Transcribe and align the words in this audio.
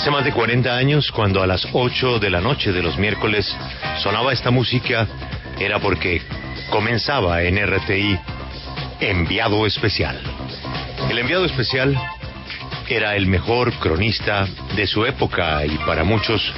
Hace 0.00 0.10
más 0.10 0.24
de 0.24 0.32
40 0.32 0.74
años, 0.74 1.12
cuando 1.12 1.42
a 1.42 1.46
las 1.46 1.68
8 1.74 2.20
de 2.20 2.30
la 2.30 2.40
noche 2.40 2.72
de 2.72 2.82
los 2.82 2.96
miércoles 2.96 3.54
sonaba 4.02 4.32
esta 4.32 4.50
música, 4.50 5.06
era 5.58 5.78
porque 5.78 6.22
comenzaba 6.70 7.42
en 7.42 7.58
RTI 7.58 8.18
Enviado 9.00 9.66
Especial. 9.66 10.18
El 11.10 11.18
enviado 11.18 11.44
especial 11.44 11.94
era 12.88 13.14
el 13.14 13.26
mejor 13.26 13.74
cronista 13.74 14.48
de 14.74 14.86
su 14.86 15.04
época 15.04 15.66
y 15.66 15.76
para 15.84 16.02
muchos 16.02 16.50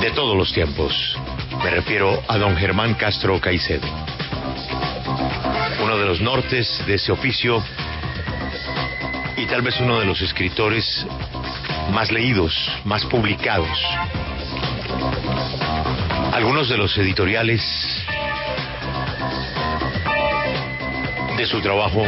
de 0.00 0.10
todos 0.10 0.36
los 0.36 0.52
tiempos. 0.52 1.16
Me 1.62 1.70
refiero 1.70 2.24
a 2.26 2.38
don 2.38 2.56
Germán 2.56 2.94
Castro 2.94 3.40
Caicedo, 3.40 3.86
uno 5.80 5.96
de 5.96 6.06
los 6.06 6.20
nortes 6.20 6.82
de 6.88 6.94
ese 6.94 7.12
oficio 7.12 7.62
y 9.36 9.46
tal 9.46 9.62
vez 9.62 9.78
uno 9.78 10.00
de 10.00 10.06
los 10.06 10.20
escritores 10.22 11.06
más 11.92 12.10
leídos, 12.10 12.54
más 12.84 13.04
publicados. 13.06 13.78
Algunos 16.32 16.68
de 16.68 16.76
los 16.76 16.96
editoriales 16.98 17.62
de 21.36 21.46
su 21.46 21.60
trabajo 21.60 22.04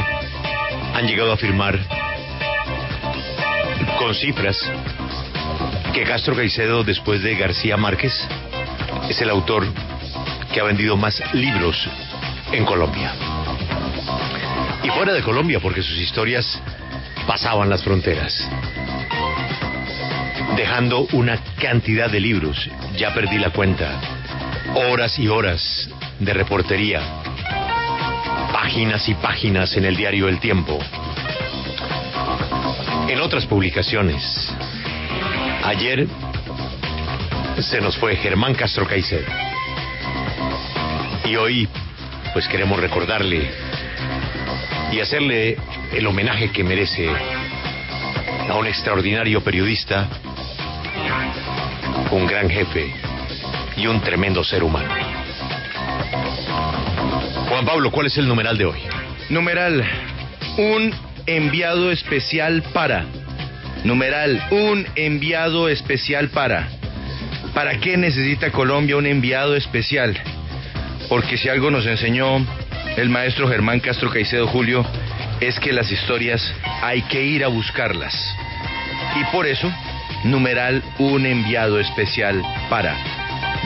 han 0.94 1.06
llegado 1.06 1.30
a 1.30 1.34
afirmar 1.34 1.78
con 3.98 4.14
cifras 4.14 4.58
que 5.92 6.04
Castro 6.04 6.36
Caicedo, 6.36 6.84
después 6.84 7.22
de 7.22 7.36
García 7.36 7.76
Márquez, 7.76 8.12
es 9.08 9.20
el 9.20 9.30
autor 9.30 9.66
que 10.52 10.60
ha 10.60 10.64
vendido 10.64 10.96
más 10.96 11.22
libros 11.34 11.88
en 12.52 12.64
Colombia. 12.64 13.12
Y 14.82 14.88
fuera 14.90 15.12
de 15.12 15.22
Colombia, 15.22 15.60
porque 15.60 15.82
sus 15.82 15.98
historias 15.98 16.60
pasaban 17.26 17.68
las 17.68 17.82
fronteras, 17.82 18.48
dejando 20.58 21.06
una 21.12 21.38
cantidad 21.60 22.10
de 22.10 22.18
libros, 22.18 22.68
ya 22.96 23.14
perdí 23.14 23.38
la 23.38 23.50
cuenta, 23.50 24.00
horas 24.74 25.16
y 25.16 25.28
horas 25.28 25.88
de 26.18 26.34
reportería, 26.34 27.00
páginas 28.52 29.08
y 29.08 29.14
páginas 29.14 29.76
en 29.76 29.84
el 29.84 29.94
diario 29.94 30.28
El 30.28 30.40
Tiempo, 30.40 30.80
en 33.08 33.20
otras 33.20 33.46
publicaciones. 33.46 34.52
Ayer 35.62 36.08
se 37.60 37.80
nos 37.80 37.96
fue 37.96 38.16
Germán 38.16 38.54
Castro 38.54 38.84
Caicedo. 38.84 39.26
Y 41.24 41.36
hoy, 41.36 41.68
pues 42.32 42.48
queremos 42.48 42.80
recordarle 42.80 43.48
y 44.90 44.98
hacerle 44.98 45.56
el 45.92 46.04
homenaje 46.04 46.50
que 46.50 46.64
merece 46.64 47.08
a 48.48 48.56
un 48.56 48.66
extraordinario 48.66 49.40
periodista, 49.44 50.08
un 52.10 52.26
gran 52.26 52.48
jefe 52.48 52.94
y 53.76 53.86
un 53.86 54.00
tremendo 54.00 54.42
ser 54.42 54.62
humano. 54.62 54.88
Juan 57.48 57.64
Pablo, 57.64 57.90
¿cuál 57.90 58.06
es 58.06 58.16
el 58.18 58.26
numeral 58.26 58.56
de 58.56 58.64
hoy? 58.64 58.78
Numeral, 59.30 59.84
un 60.56 60.94
enviado 61.26 61.90
especial 61.90 62.62
para. 62.72 63.04
Numeral, 63.84 64.42
un 64.50 64.86
enviado 64.96 65.68
especial 65.68 66.28
para. 66.28 66.68
¿Para 67.54 67.78
qué 67.78 67.96
necesita 67.96 68.50
Colombia 68.50 68.96
un 68.96 69.06
enviado 69.06 69.54
especial? 69.54 70.18
Porque 71.08 71.36
si 71.36 71.48
algo 71.48 71.70
nos 71.70 71.86
enseñó 71.86 72.44
el 72.96 73.08
maestro 73.08 73.48
Germán 73.48 73.80
Castro 73.80 74.10
Caicedo 74.10 74.46
Julio, 74.46 74.84
es 75.40 75.58
que 75.60 75.72
las 75.72 75.90
historias 75.90 76.54
hay 76.82 77.02
que 77.02 77.22
ir 77.22 77.44
a 77.44 77.48
buscarlas. 77.48 78.14
Y 79.20 79.24
por 79.32 79.46
eso, 79.46 79.72
numeral, 80.24 80.82
un 80.98 81.26
enviado 81.26 81.78
especial 81.80 82.42
para. 82.68 82.96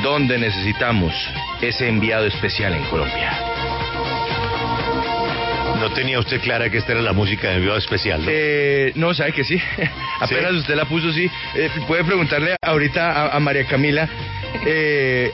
¿Dónde 0.02 0.38
necesitamos 0.38 1.12
ese 1.60 1.88
enviado 1.88 2.26
especial 2.26 2.74
en 2.74 2.82
Colombia? 2.84 3.38
No 5.78 5.90
tenía 5.92 6.18
usted 6.18 6.40
clara 6.40 6.70
que 6.70 6.78
esta 6.78 6.92
era 6.92 7.02
la 7.02 7.12
música 7.12 7.48
de 7.48 7.56
enviado 7.56 7.78
especial, 7.78 8.22
¿no? 8.24 8.28
Eh, 8.30 8.92
no, 8.94 9.14
sabe 9.14 9.32
que 9.32 9.44
sí. 9.44 9.60
Apenas 10.20 10.52
usted 10.52 10.74
la 10.74 10.84
puso, 10.84 11.12
sí. 11.12 11.28
Eh, 11.54 11.70
puede 11.86 12.04
preguntarle 12.04 12.56
ahorita 12.62 13.10
a, 13.12 13.36
a 13.36 13.40
María 13.40 13.64
Camila. 13.66 14.08
Eh, 14.64 15.32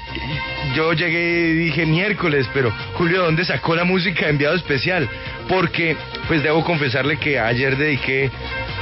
yo 0.74 0.92
llegué 0.92 1.50
y 1.50 1.52
dije 1.54 1.86
miércoles, 1.86 2.48
pero 2.54 2.72
Julio, 2.94 3.24
¿dónde 3.24 3.44
sacó 3.44 3.74
la 3.74 3.84
música 3.84 4.24
de 4.24 4.30
enviado 4.30 4.54
especial? 4.54 5.08
Porque, 5.48 5.96
pues 6.28 6.42
debo 6.42 6.64
confesarle 6.64 7.18
que 7.18 7.38
ayer 7.38 7.76
dediqué 7.76 8.30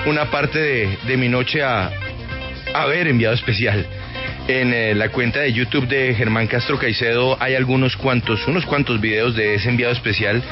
una 0.06 0.26
parte 0.30 0.58
de, 0.58 0.98
de 1.04 1.16
mi 1.16 1.28
noche 1.28 1.62
a, 1.62 1.90
a 2.76 2.86
ver 2.86 3.08
enviado 3.08 3.34
especial. 3.34 3.86
En 4.48 4.72
eh, 4.72 4.94
la 4.94 5.08
cuenta 5.08 5.40
de 5.40 5.52
YouTube 5.52 5.88
de 5.88 6.14
Germán 6.14 6.46
Castro 6.46 6.78
Caicedo 6.78 7.36
hay 7.40 7.54
algunos 7.54 7.96
cuantos, 7.96 8.46
unos 8.46 8.66
cuantos 8.66 9.00
videos 9.00 9.34
de 9.34 9.54
ese 9.54 9.70
enviado 9.70 9.92
especial 9.92 10.42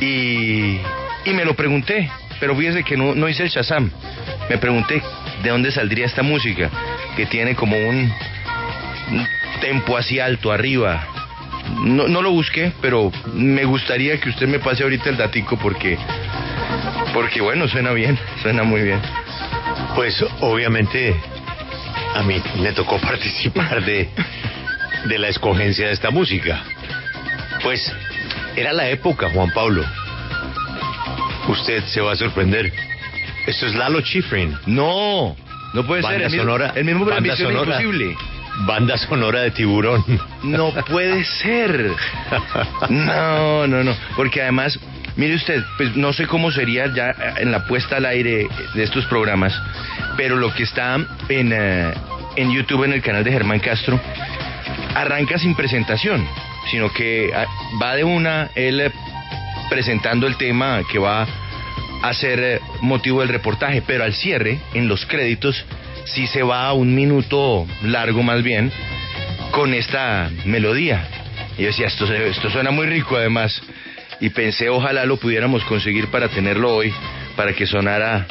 y, 0.00 0.78
y 1.24 1.32
me 1.34 1.44
lo 1.44 1.54
pregunté, 1.54 2.10
pero 2.40 2.56
fíjese 2.56 2.82
que 2.82 2.96
no, 2.96 3.14
no 3.14 3.28
hice 3.28 3.42
el 3.42 3.50
Shazam. 3.50 3.90
Me 4.48 4.58
pregunté 4.58 5.02
de 5.42 5.50
dónde 5.50 5.70
saldría 5.70 6.06
esta 6.06 6.22
música, 6.22 6.70
que 7.14 7.26
tiene 7.26 7.54
como 7.54 7.76
un, 7.76 8.10
un 9.12 9.28
tempo 9.60 9.96
así 9.96 10.18
alto 10.18 10.50
arriba. 10.50 11.06
No, 11.82 12.08
no 12.08 12.22
lo 12.22 12.30
busqué, 12.30 12.72
pero 12.80 13.12
me 13.34 13.64
gustaría 13.64 14.18
que 14.18 14.30
usted 14.30 14.48
me 14.48 14.58
pase 14.58 14.82
ahorita 14.82 15.10
el 15.10 15.16
datico 15.18 15.58
porque, 15.58 15.98
porque 17.12 17.40
bueno, 17.42 17.68
suena 17.68 17.92
bien, 17.92 18.18
suena 18.42 18.62
muy 18.64 18.82
bien. 18.82 19.00
Pues 19.94 20.24
obviamente 20.40 21.14
a 22.14 22.22
mí 22.22 22.40
me 22.60 22.72
tocó 22.72 22.98
participar 23.00 23.84
de, 23.84 24.08
de 25.06 25.18
la 25.18 25.28
escogencia 25.28 25.86
de 25.88 25.92
esta 25.92 26.10
música. 26.10 26.62
Pues 27.62 27.92
era 28.56 28.72
la 28.72 28.88
época, 28.88 29.30
Juan 29.30 29.50
Pablo. 29.52 29.84
Usted 31.48 31.84
se 31.84 32.00
va 32.00 32.12
a 32.12 32.16
sorprender. 32.16 32.72
Esto 33.46 33.66
es 33.66 33.74
Lalo 33.74 34.00
Schifrin. 34.00 34.56
No, 34.66 35.36
no 35.74 35.86
puede 35.86 36.02
Banda 36.02 36.18
ser. 36.18 36.22
El 36.22 36.30
mismo, 36.30 36.42
sonora. 36.44 36.72
el 36.74 36.84
mismo 36.84 37.04
banda 37.04 37.36
sonora. 37.36 37.82
Imposible. 37.82 38.16
Banda 38.66 38.96
sonora 38.96 39.40
de 39.40 39.50
tiburón. 39.50 40.04
No 40.44 40.72
puede 40.88 41.24
ser. 41.24 41.90
No, 42.88 43.66
no, 43.66 43.82
no. 43.82 43.96
Porque 44.16 44.42
además, 44.42 44.78
mire 45.16 45.34
usted, 45.34 45.62
pues 45.76 45.96
no 45.96 46.12
sé 46.12 46.26
cómo 46.26 46.50
sería 46.50 46.86
ya 46.94 47.14
en 47.38 47.52
la 47.52 47.64
puesta 47.66 47.96
al 47.96 48.06
aire 48.06 48.48
de 48.74 48.82
estos 48.82 49.04
programas, 49.06 49.52
pero 50.16 50.36
lo 50.36 50.52
que 50.54 50.64
está 50.64 50.96
en, 51.28 51.52
eh, 51.52 51.94
en 52.36 52.52
YouTube, 52.52 52.84
en 52.84 52.92
el 52.92 53.02
canal 53.02 53.24
de 53.24 53.32
Germán 53.32 53.60
Castro, 53.60 54.00
arranca 54.94 55.38
sin 55.38 55.54
presentación, 55.54 56.26
sino 56.70 56.92
que 56.92 57.30
ah, 57.34 57.46
va 57.80 57.94
de 57.96 58.04
una, 58.04 58.50
él 58.54 58.80
eh, 58.80 58.92
presentando 59.68 60.26
el 60.26 60.36
tema 60.36 60.82
que 60.90 60.98
va 60.98 61.26
a 62.02 62.14
ser 62.14 62.40
eh, 62.40 62.60
motivo 62.80 63.20
del 63.20 63.30
reportaje, 63.30 63.82
pero 63.82 64.04
al 64.04 64.14
cierre, 64.14 64.58
en 64.74 64.88
los 64.88 65.06
créditos, 65.06 65.64
sí 66.04 66.26
se 66.26 66.42
va 66.42 66.68
a 66.68 66.72
un 66.72 66.94
minuto 66.94 67.66
largo 67.82 68.22
más 68.22 68.42
bien 68.42 68.70
con 69.50 69.72
esta 69.72 70.30
melodía. 70.44 71.06
Y 71.56 71.62
yo 71.62 71.68
decía, 71.68 71.86
esto, 71.86 72.12
esto 72.12 72.50
suena 72.50 72.70
muy 72.70 72.86
rico 72.86 73.16
además. 73.16 73.62
Y 74.20 74.30
pensé, 74.30 74.68
ojalá 74.68 75.04
lo 75.04 75.16
pudiéramos 75.16 75.64
conseguir 75.64 76.08
para 76.08 76.28
tenerlo 76.28 76.74
hoy, 76.74 76.92
para 77.36 77.52
que 77.52 77.66
sonara 77.66 78.26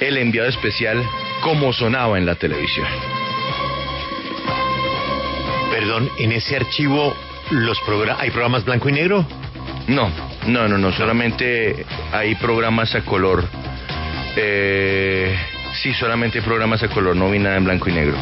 el 0.00 0.18
enviado 0.18 0.48
especial 0.48 1.02
como 1.42 1.72
sonaba 1.72 2.18
en 2.18 2.26
la 2.26 2.34
televisión. 2.34 2.86
Perdón, 5.70 6.10
en 6.18 6.32
ese 6.32 6.56
archivo 6.56 7.14
los 7.50 7.78
hay 8.18 8.30
programas 8.30 8.64
blanco 8.64 8.88
y 8.88 8.92
negro. 8.92 9.26
No, 9.88 10.10
no, 10.46 10.68
no, 10.68 10.78
no, 10.78 10.92
solamente 10.92 11.86
hay 12.12 12.34
programas 12.36 12.94
a 12.94 13.02
color. 13.02 13.44
Eh, 14.36 15.36
sí, 15.82 15.94
solamente 15.94 16.38
hay 16.38 16.44
programas 16.44 16.82
a 16.82 16.88
color, 16.88 17.14
no 17.14 17.30
vi 17.30 17.38
nada 17.38 17.56
en 17.56 17.64
blanco 17.64 17.88
y 17.88 17.92
negro. 17.92 18.16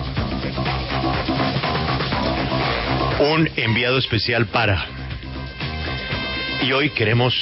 Un 3.21 3.49
enviado 3.57 3.99
especial 3.99 4.47
para. 4.47 4.94
Y 6.63 6.73
hoy 6.73 6.91
queremos 6.91 7.35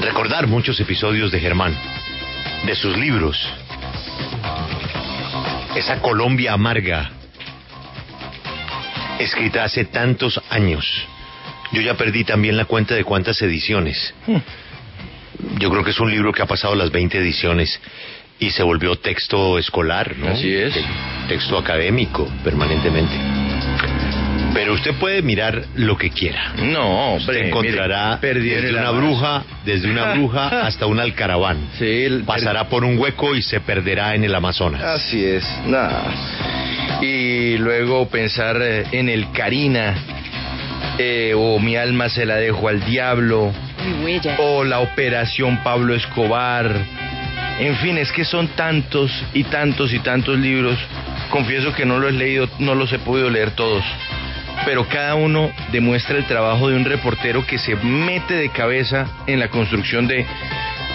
recordar 0.00 0.46
muchos 0.46 0.78
episodios 0.80 1.30
de 1.32 1.40
Germán, 1.40 1.76
de 2.66 2.74
sus 2.74 2.96
libros. 2.96 3.38
Esa 5.74 6.00
Colombia 6.00 6.52
amarga, 6.54 7.10
escrita 9.18 9.64
hace 9.64 9.84
tantos 9.86 10.40
años. 10.50 10.86
Yo 11.72 11.80
ya 11.82 11.94
perdí 11.94 12.24
también 12.24 12.56
la 12.56 12.64
cuenta 12.64 12.94
de 12.94 13.04
cuántas 13.04 13.40
ediciones. 13.42 14.14
Yo 15.58 15.70
creo 15.70 15.84
que 15.84 15.90
es 15.90 16.00
un 16.00 16.10
libro 16.10 16.32
que 16.32 16.42
ha 16.42 16.46
pasado 16.46 16.74
las 16.74 16.90
20 16.90 17.18
ediciones 17.18 17.80
y 18.40 18.50
se 18.50 18.62
volvió 18.62 18.96
texto 18.96 19.58
escolar, 19.58 20.16
¿no? 20.16 20.28
Así 20.30 20.52
es. 20.54 20.74
Te- 20.74 20.84
Texto 21.28 21.58
académico 21.58 22.26
permanentemente. 22.42 23.14
Pero 24.58 24.72
usted 24.74 24.92
puede 24.94 25.22
mirar 25.22 25.62
lo 25.76 25.96
que 25.96 26.10
quiera. 26.10 26.52
No, 26.60 27.14
Usted 27.14 27.46
encontrará 27.46 28.18
mire, 28.20 28.40
desde 28.40 28.70
una 28.74 28.90
bruja, 28.90 29.44
desde 29.64 29.88
una 29.88 30.14
bruja 30.14 30.48
hasta 30.66 30.86
un 30.86 30.98
alcaraván. 30.98 31.58
Sí, 31.78 31.84
el- 32.04 32.24
Pasará 32.24 32.68
por 32.68 32.82
un 32.84 32.98
hueco 32.98 33.36
y 33.36 33.42
se 33.42 33.60
perderá 33.60 34.16
en 34.16 34.24
el 34.24 34.34
Amazonas. 34.34 34.82
Así 34.82 35.24
es, 35.24 35.44
nada. 35.64 36.02
Y 37.00 37.56
luego 37.58 38.08
pensar 38.08 38.56
eh, 38.60 38.84
en 38.90 39.08
el 39.08 39.30
Karina, 39.30 39.94
eh, 40.98 41.34
o 41.36 41.60
mi 41.60 41.76
alma 41.76 42.08
se 42.08 42.26
la 42.26 42.34
dejo 42.36 42.66
al 42.68 42.84
diablo, 42.84 43.52
Mi 43.86 44.04
huella. 44.04 44.36
o 44.40 44.64
la 44.64 44.80
operación 44.80 45.62
Pablo 45.62 45.94
Escobar. 45.94 46.68
En 47.60 47.76
fin, 47.76 47.96
es 47.96 48.10
que 48.10 48.24
son 48.24 48.48
tantos 48.48 49.12
y 49.34 49.44
tantos 49.44 49.92
y 49.92 50.00
tantos 50.00 50.36
libros. 50.36 50.76
Confieso 51.30 51.72
que 51.72 51.84
no 51.84 51.98
los 52.00 52.10
he 52.10 52.14
leído, 52.16 52.48
no 52.58 52.74
los 52.74 52.92
he 52.92 52.98
podido 52.98 53.30
leer 53.30 53.52
todos. 53.52 53.84
Pero 54.64 54.86
cada 54.88 55.14
uno 55.14 55.50
demuestra 55.72 56.16
el 56.16 56.26
trabajo 56.26 56.68
de 56.68 56.76
un 56.76 56.84
reportero 56.84 57.46
que 57.46 57.58
se 57.58 57.76
mete 57.76 58.34
de 58.34 58.50
cabeza 58.50 59.06
en 59.26 59.40
la 59.40 59.48
construcción 59.48 60.06
de, 60.06 60.26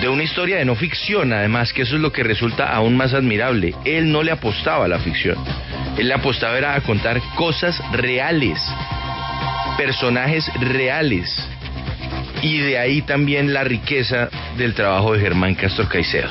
de 0.01 0.09
una 0.09 0.23
historia 0.23 0.57
de 0.57 0.65
no 0.65 0.75
ficción, 0.75 1.33
además, 1.33 1.73
que 1.73 1.83
eso 1.83 1.95
es 1.95 2.01
lo 2.01 2.11
que 2.11 2.23
resulta 2.23 2.73
aún 2.73 2.95
más 2.95 3.13
admirable. 3.13 3.73
Él 3.85 4.11
no 4.11 4.21
le 4.21 4.31
apostaba 4.31 4.85
a 4.85 4.87
la 4.87 4.99
ficción. 4.99 5.37
Él 5.97 6.07
le 6.07 6.13
apostaba 6.13 6.57
era 6.57 6.75
a 6.75 6.81
contar 6.81 7.21
cosas 7.35 7.81
reales, 7.91 8.59
personajes 9.77 10.49
reales. 10.59 11.47
Y 12.41 12.59
de 12.59 12.77
ahí 12.77 13.01
también 13.01 13.53
la 13.53 13.63
riqueza 13.63 14.29
del 14.57 14.73
trabajo 14.73 15.13
de 15.13 15.21
Germán 15.21 15.55
Castro 15.55 15.87
Caicedo. 15.87 16.29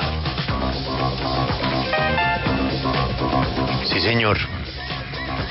Sí, 3.85 3.99
señor. 3.99 4.37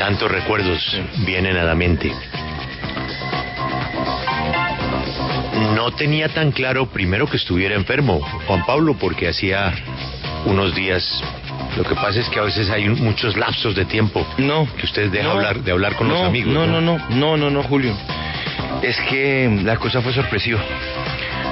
Tantos 0.02 0.32
recuerdos 0.32 1.00
vienen 1.24 1.56
a 1.56 1.62
la 1.62 1.76
mente. 1.76 2.12
No 5.76 5.92
tenía 5.92 6.28
tan 6.28 6.50
claro 6.50 6.86
primero 6.86 7.28
que 7.28 7.36
estuviera 7.36 7.76
enfermo, 7.76 8.20
Juan 8.48 8.66
Pablo, 8.66 8.96
porque 8.98 9.28
hacía 9.28 9.72
unos 10.44 10.74
días. 10.74 11.22
Lo 11.76 11.84
que 11.84 11.94
pasa 11.94 12.18
es 12.18 12.28
que 12.30 12.40
a 12.40 12.42
veces 12.42 12.68
hay 12.68 12.88
muchos 12.88 13.36
lapsos 13.36 13.76
de 13.76 13.84
tiempo 13.84 14.26
No. 14.38 14.66
que 14.76 14.86
usted 14.86 15.08
deja 15.08 15.22
No. 15.28 15.34
hablar, 15.34 15.60
de 15.60 15.70
hablar 15.70 15.94
con 15.94 16.08
los 16.08 16.18
No, 16.18 16.26
amigos. 16.26 16.52
No, 16.52 16.66
no, 16.66 16.80
no, 16.80 16.98
no, 17.10 17.36
no, 17.36 17.48
no, 17.50 17.62
Julio. 17.62 17.96
Es 18.82 18.98
que 19.02 19.56
la 19.62 19.76
cosa 19.76 20.02
fue 20.02 20.12
sorpresiva. 20.12 20.58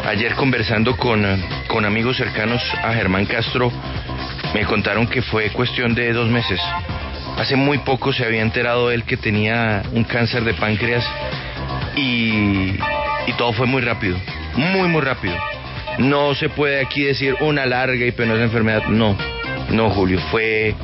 Ayer 0.08 0.35
conversando 0.35 0.97
con, 0.97 1.25
con 1.69 1.85
amigos 1.85 2.17
cercanos 2.17 2.61
a 2.82 2.93
Germán 2.94 3.26
Castro, 3.26 3.70
me 4.55 4.64
contaron 4.64 5.06
que 5.06 5.23
fue 5.23 5.50
cuestión 5.50 5.94
de 5.94 6.12
dos 6.12 6.29
meses. 6.29 6.61
Hace 7.40 7.56
muy 7.56 7.78
poco 7.78 8.12
se 8.12 8.22
había 8.22 8.42
enterado 8.42 8.90
él 8.90 9.04
que 9.04 9.16
tenía 9.16 9.82
un 9.94 10.04
cáncer 10.04 10.44
de 10.44 10.52
páncreas 10.52 11.02
y, 11.96 12.75
todo 13.38 13.54
fue 13.54 13.66
muy 13.66 13.81
rápido, 13.81 14.19
muy, 14.56 14.88
muy 14.88 15.00
rápido. 15.00 15.34
No 15.96 16.34
se 16.34 16.50
puede 16.50 16.82
aquí 16.82 17.02
decir 17.02 17.34
una 17.40 17.64
larga 17.64 18.04
y 18.04 18.12
penosa 18.12 18.42
enfermedad. 18.42 18.84
No, 18.88 19.16
no, 19.70 19.88
Julio, 19.88 20.20
fue, 20.31 20.75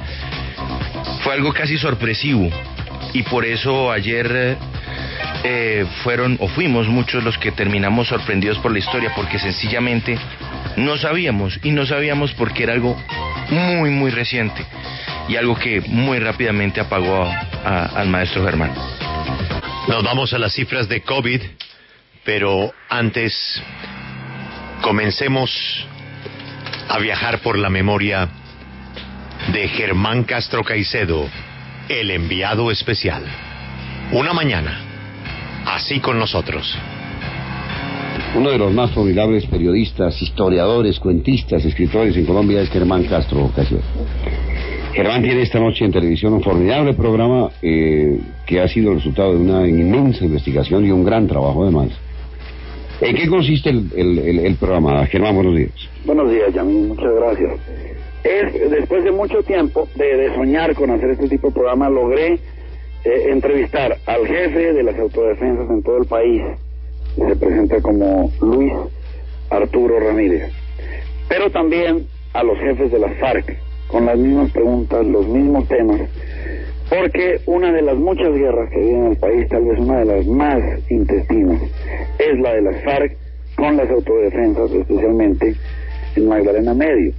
fue 1.22 1.34
algo 1.34 1.52
casi 1.52 1.76
sorpresivo. 1.76 2.48
Y 3.12 3.22
por 3.24 3.44
eso 3.44 3.92
ayer 3.92 4.56
eh, 5.44 5.84
fueron 6.04 6.38
o 6.40 6.48
fuimos 6.48 6.88
muchos 6.88 7.22
los 7.22 7.36
que 7.36 7.52
terminamos 7.52 8.08
sorprendidos 8.08 8.58
por 8.60 8.72
la 8.72 8.78
historia, 8.78 9.12
porque 9.14 9.38
sencillamente 9.38 10.16
no 10.78 10.96
sabíamos 10.96 11.60
y 11.62 11.72
no 11.72 11.84
sabíamos 11.84 12.32
porque 12.32 12.62
era 12.62 12.72
algo 12.72 12.96
muy, 13.50 13.90
muy 13.90 14.10
reciente 14.10 14.64
y 15.28 15.36
algo 15.36 15.56
que 15.56 15.80
muy 15.82 16.18
rápidamente 16.18 16.80
apagó 16.80 17.22
a- 17.24 17.40
a- 17.64 17.86
al 18.00 18.08
maestro 18.08 18.44
Germán. 18.44 18.72
Nos 19.88 20.02
vamos 20.02 20.32
a 20.32 20.38
las 20.38 20.52
cifras 20.52 20.88
de 20.88 21.02
COVID, 21.02 21.40
pero 22.24 22.72
antes 22.88 23.62
comencemos 24.82 25.50
a 26.88 26.98
viajar 26.98 27.38
por 27.40 27.58
la 27.58 27.70
memoria 27.70 28.28
de 29.52 29.68
Germán 29.68 30.24
Castro 30.24 30.62
Caicedo, 30.64 31.28
el 31.88 32.10
enviado 32.10 32.70
especial. 32.70 33.22
Una 34.12 34.32
mañana, 34.32 34.80
así 35.66 36.00
con 36.00 36.18
nosotros. 36.18 36.76
Uno 38.34 38.50
de 38.50 38.58
los 38.58 38.72
más 38.72 38.90
formidables 38.90 39.46
periodistas, 39.46 40.20
historiadores, 40.20 40.98
cuentistas, 40.98 41.64
escritores 41.64 42.16
en 42.16 42.26
Colombia 42.26 42.60
es 42.60 42.70
Germán 42.70 43.04
Castro 43.04 43.50
Caicedo. 43.54 43.82
Germán 44.96 45.22
tiene 45.22 45.42
esta 45.42 45.60
noche 45.60 45.84
en 45.84 45.92
televisión 45.92 46.32
un 46.32 46.42
formidable 46.42 46.94
programa 46.94 47.50
eh, 47.60 48.18
que 48.46 48.62
ha 48.62 48.66
sido 48.66 48.92
el 48.92 48.96
resultado 48.96 49.34
de 49.34 49.40
una 49.40 49.68
inmensa 49.68 50.24
investigación 50.24 50.86
y 50.86 50.90
un 50.90 51.04
gran 51.04 51.26
trabajo 51.26 51.64
además. 51.64 51.90
¿En 53.02 53.14
qué 53.14 53.28
consiste 53.28 53.68
el, 53.68 54.56
programa? 54.58 55.04
Germán, 55.04 55.34
buenos 55.34 55.54
días. 55.54 55.72
Buenos 56.06 56.30
días, 56.30 56.54
Yamil, 56.54 56.88
muchas 56.88 57.14
gracias. 57.14 57.60
Es 58.24 58.70
después 58.70 59.04
de 59.04 59.12
mucho 59.12 59.42
tiempo 59.42 59.86
de, 59.96 60.16
de 60.16 60.34
soñar 60.34 60.74
con 60.74 60.90
hacer 60.90 61.10
este 61.10 61.28
tipo 61.28 61.48
de 61.48 61.52
programa, 61.52 61.90
logré 61.90 62.32
eh, 63.04 63.28
entrevistar 63.28 63.98
al 64.06 64.26
jefe 64.26 64.72
de 64.72 64.82
las 64.82 64.98
autodefensas 64.98 65.68
en 65.68 65.82
todo 65.82 65.98
el 65.98 66.06
país. 66.06 66.40
Se 67.16 67.36
presenta 67.36 67.82
como 67.82 68.32
Luis 68.40 68.72
Arturo 69.50 70.00
Ramírez. 70.00 70.50
Pero 71.28 71.50
también 71.50 72.06
a 72.32 72.42
los 72.42 72.58
jefes 72.58 72.90
de 72.90 72.98
las 72.98 73.14
FARC, 73.18 73.65
con 73.88 74.06
las 74.06 74.18
mismas 74.18 74.50
preguntas, 74.52 75.06
los 75.06 75.26
mismos 75.28 75.66
temas. 75.68 76.00
Porque 76.88 77.40
una 77.46 77.72
de 77.72 77.82
las 77.82 77.96
muchas 77.96 78.32
guerras 78.32 78.70
que 78.70 78.78
vive 78.78 78.92
en 78.92 79.06
el 79.06 79.16
país, 79.16 79.48
tal 79.48 79.64
vez 79.64 79.78
una 79.78 79.98
de 79.98 80.04
las 80.04 80.26
más 80.26 80.62
intestinas, 80.90 81.60
es 82.18 82.38
la 82.40 82.54
de 82.54 82.62
las 82.62 82.82
FARC 82.84 83.16
con 83.56 83.76
las 83.76 83.90
autodefensas, 83.90 84.70
especialmente 84.70 85.54
en 86.14 86.28
Magdalena 86.28 86.74
Medio. 86.74 87.12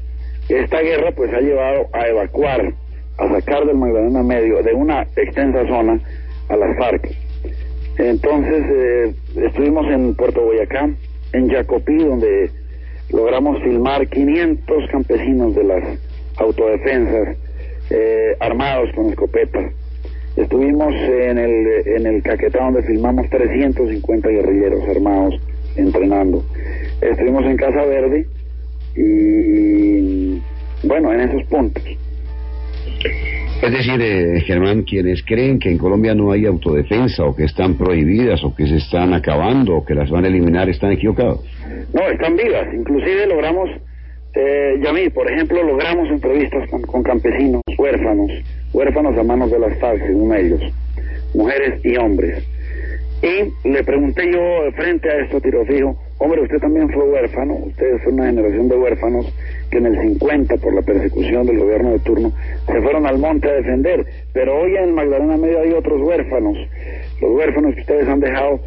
Esta 0.47 0.79
guerra 0.81 1.11
pues 1.11 1.33
ha 1.33 1.41
llevado 1.41 1.87
a 1.91 2.07
evacuar, 2.07 2.73
a 3.17 3.29
sacar 3.29 3.65
del 3.65 3.75
Magdalena 3.75 4.23
Medio, 4.23 4.63
de 4.63 4.73
una 4.73 5.01
extensa 5.15 5.67
zona, 5.67 5.99
a 6.49 6.55
las 6.55 6.77
FARC. 6.77 7.09
Entonces 7.97 8.63
eh, 8.69 9.13
estuvimos 9.47 9.85
en 9.87 10.15
Puerto 10.15 10.41
Boyacá, 10.41 10.89
en 11.33 11.49
Jacopí, 11.49 11.97
donde 11.97 12.49
logramos 13.09 13.61
filmar 13.63 14.07
500 14.07 14.89
campesinos 14.91 15.55
de 15.55 15.63
las 15.63 15.83
autodefensas 16.37 17.37
eh, 17.89 18.35
armados 18.39 18.89
con 18.95 19.09
escopetas. 19.09 19.73
Estuvimos 20.35 20.93
en 20.93 21.37
el, 21.37 21.87
en 21.87 22.05
el 22.05 22.21
Caquetá 22.21 22.63
donde 22.63 22.83
filmamos 22.83 23.29
350 23.29 24.29
guerrilleros 24.29 24.87
armados 24.87 25.35
entrenando. 25.75 26.43
Estuvimos 27.01 27.45
en 27.45 27.57
Casa 27.57 27.83
Verde 27.85 28.27
y, 28.95 29.01
y, 29.01 30.41
bueno, 30.83 31.13
en 31.13 31.21
esos 31.21 31.43
puntos. 31.43 31.83
Es 33.61 33.71
decir, 33.71 33.99
eh, 33.99 34.41
Germán, 34.41 34.83
quienes 34.83 35.23
creen 35.23 35.57
que 35.57 35.71
en 35.71 35.79
Colombia 35.79 36.13
no 36.13 36.31
hay 36.31 36.45
autodefensa 36.45 37.23
o 37.23 37.35
que 37.35 37.45
están 37.45 37.75
prohibidas 37.75 38.43
o 38.43 38.55
que 38.55 38.67
se 38.67 38.77
están 38.77 39.13
acabando 39.13 39.77
o 39.77 39.85
que 39.85 39.95
las 39.95 40.11
van 40.11 40.25
a 40.25 40.27
eliminar 40.27 40.69
están 40.69 40.91
equivocados. 40.91 41.39
No, 41.91 42.01
están 42.07 42.35
vivas. 42.35 42.67
Inclusive 42.73 43.25
logramos, 43.25 43.69
eh, 44.33 45.11
por 45.13 45.31
ejemplo, 45.31 45.63
logramos 45.63 46.09
entrevistas 46.09 46.69
con, 46.69 46.81
con 46.83 47.03
campesinos, 47.03 47.61
huérfanos, 47.77 48.31
huérfanos 48.73 49.17
a 49.17 49.23
manos 49.23 49.51
de 49.51 49.59
las 49.59 49.77
FARC, 49.79 50.05
según 50.05 50.35
ellos, 50.35 50.61
mujeres 51.33 51.79
y 51.83 51.97
hombres. 51.97 52.43
Y 53.21 53.67
le 53.67 53.83
pregunté 53.83 54.31
yo 54.31 54.71
frente 54.75 55.09
a 55.09 55.21
esto, 55.21 55.41
tiro 55.41 55.65
fijo, 55.65 55.97
hombre, 56.19 56.41
usted 56.41 56.59
también 56.59 56.87
fue 56.91 57.03
huérfano, 57.03 57.55
ustedes 57.65 58.03
son 58.03 58.13
una 58.13 58.27
generación 58.27 58.69
de 58.69 58.75
huérfanos 58.77 59.33
que 59.71 59.79
en 59.79 59.87
el 59.87 59.99
50, 59.99 60.57
por 60.57 60.73
la 60.75 60.83
persecución 60.83 61.47
del 61.47 61.57
gobierno 61.57 61.91
de 61.93 61.99
turno, 61.99 62.31
se 62.67 62.79
fueron 62.79 63.07
al 63.07 63.17
monte 63.17 63.49
a 63.49 63.53
defender, 63.53 64.05
pero 64.33 64.59
hoy 64.59 64.75
en 64.75 64.93
Magdalena 64.93 65.35
Medio 65.35 65.61
hay 65.61 65.71
otros 65.71 65.99
huérfanos, 65.99 66.57
los 67.19 67.31
huérfanos 67.31 67.73
que 67.73 67.81
ustedes 67.81 68.07
han 68.07 68.19
dejado 68.19 68.59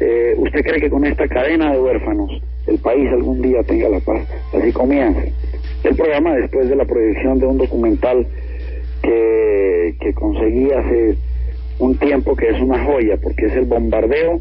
eh, 0.00 0.34
¿Usted 0.36 0.62
cree 0.62 0.80
que 0.80 0.90
con 0.90 1.04
esta 1.04 1.26
cadena 1.28 1.72
de 1.72 1.80
huérfanos 1.80 2.30
el 2.66 2.78
país 2.78 3.08
algún 3.12 3.40
día 3.42 3.62
tenga 3.62 3.88
la 3.88 4.00
paz? 4.00 4.26
Así 4.52 4.72
comienza. 4.72 5.20
El 5.84 5.94
programa 5.96 6.34
después 6.34 6.68
de 6.68 6.76
la 6.76 6.84
proyección 6.84 7.38
de 7.38 7.46
un 7.46 7.58
documental 7.58 8.26
que, 9.02 10.12
conseguí 10.14 10.70
hace 10.72 11.16
un 11.78 11.96
tiempo 11.98 12.34
que 12.36 12.48
es 12.48 12.60
una 12.60 12.82
joya, 12.84 13.16
porque 13.22 13.46
es 13.46 13.52
el 13.54 13.64
bombardeo 13.64 14.40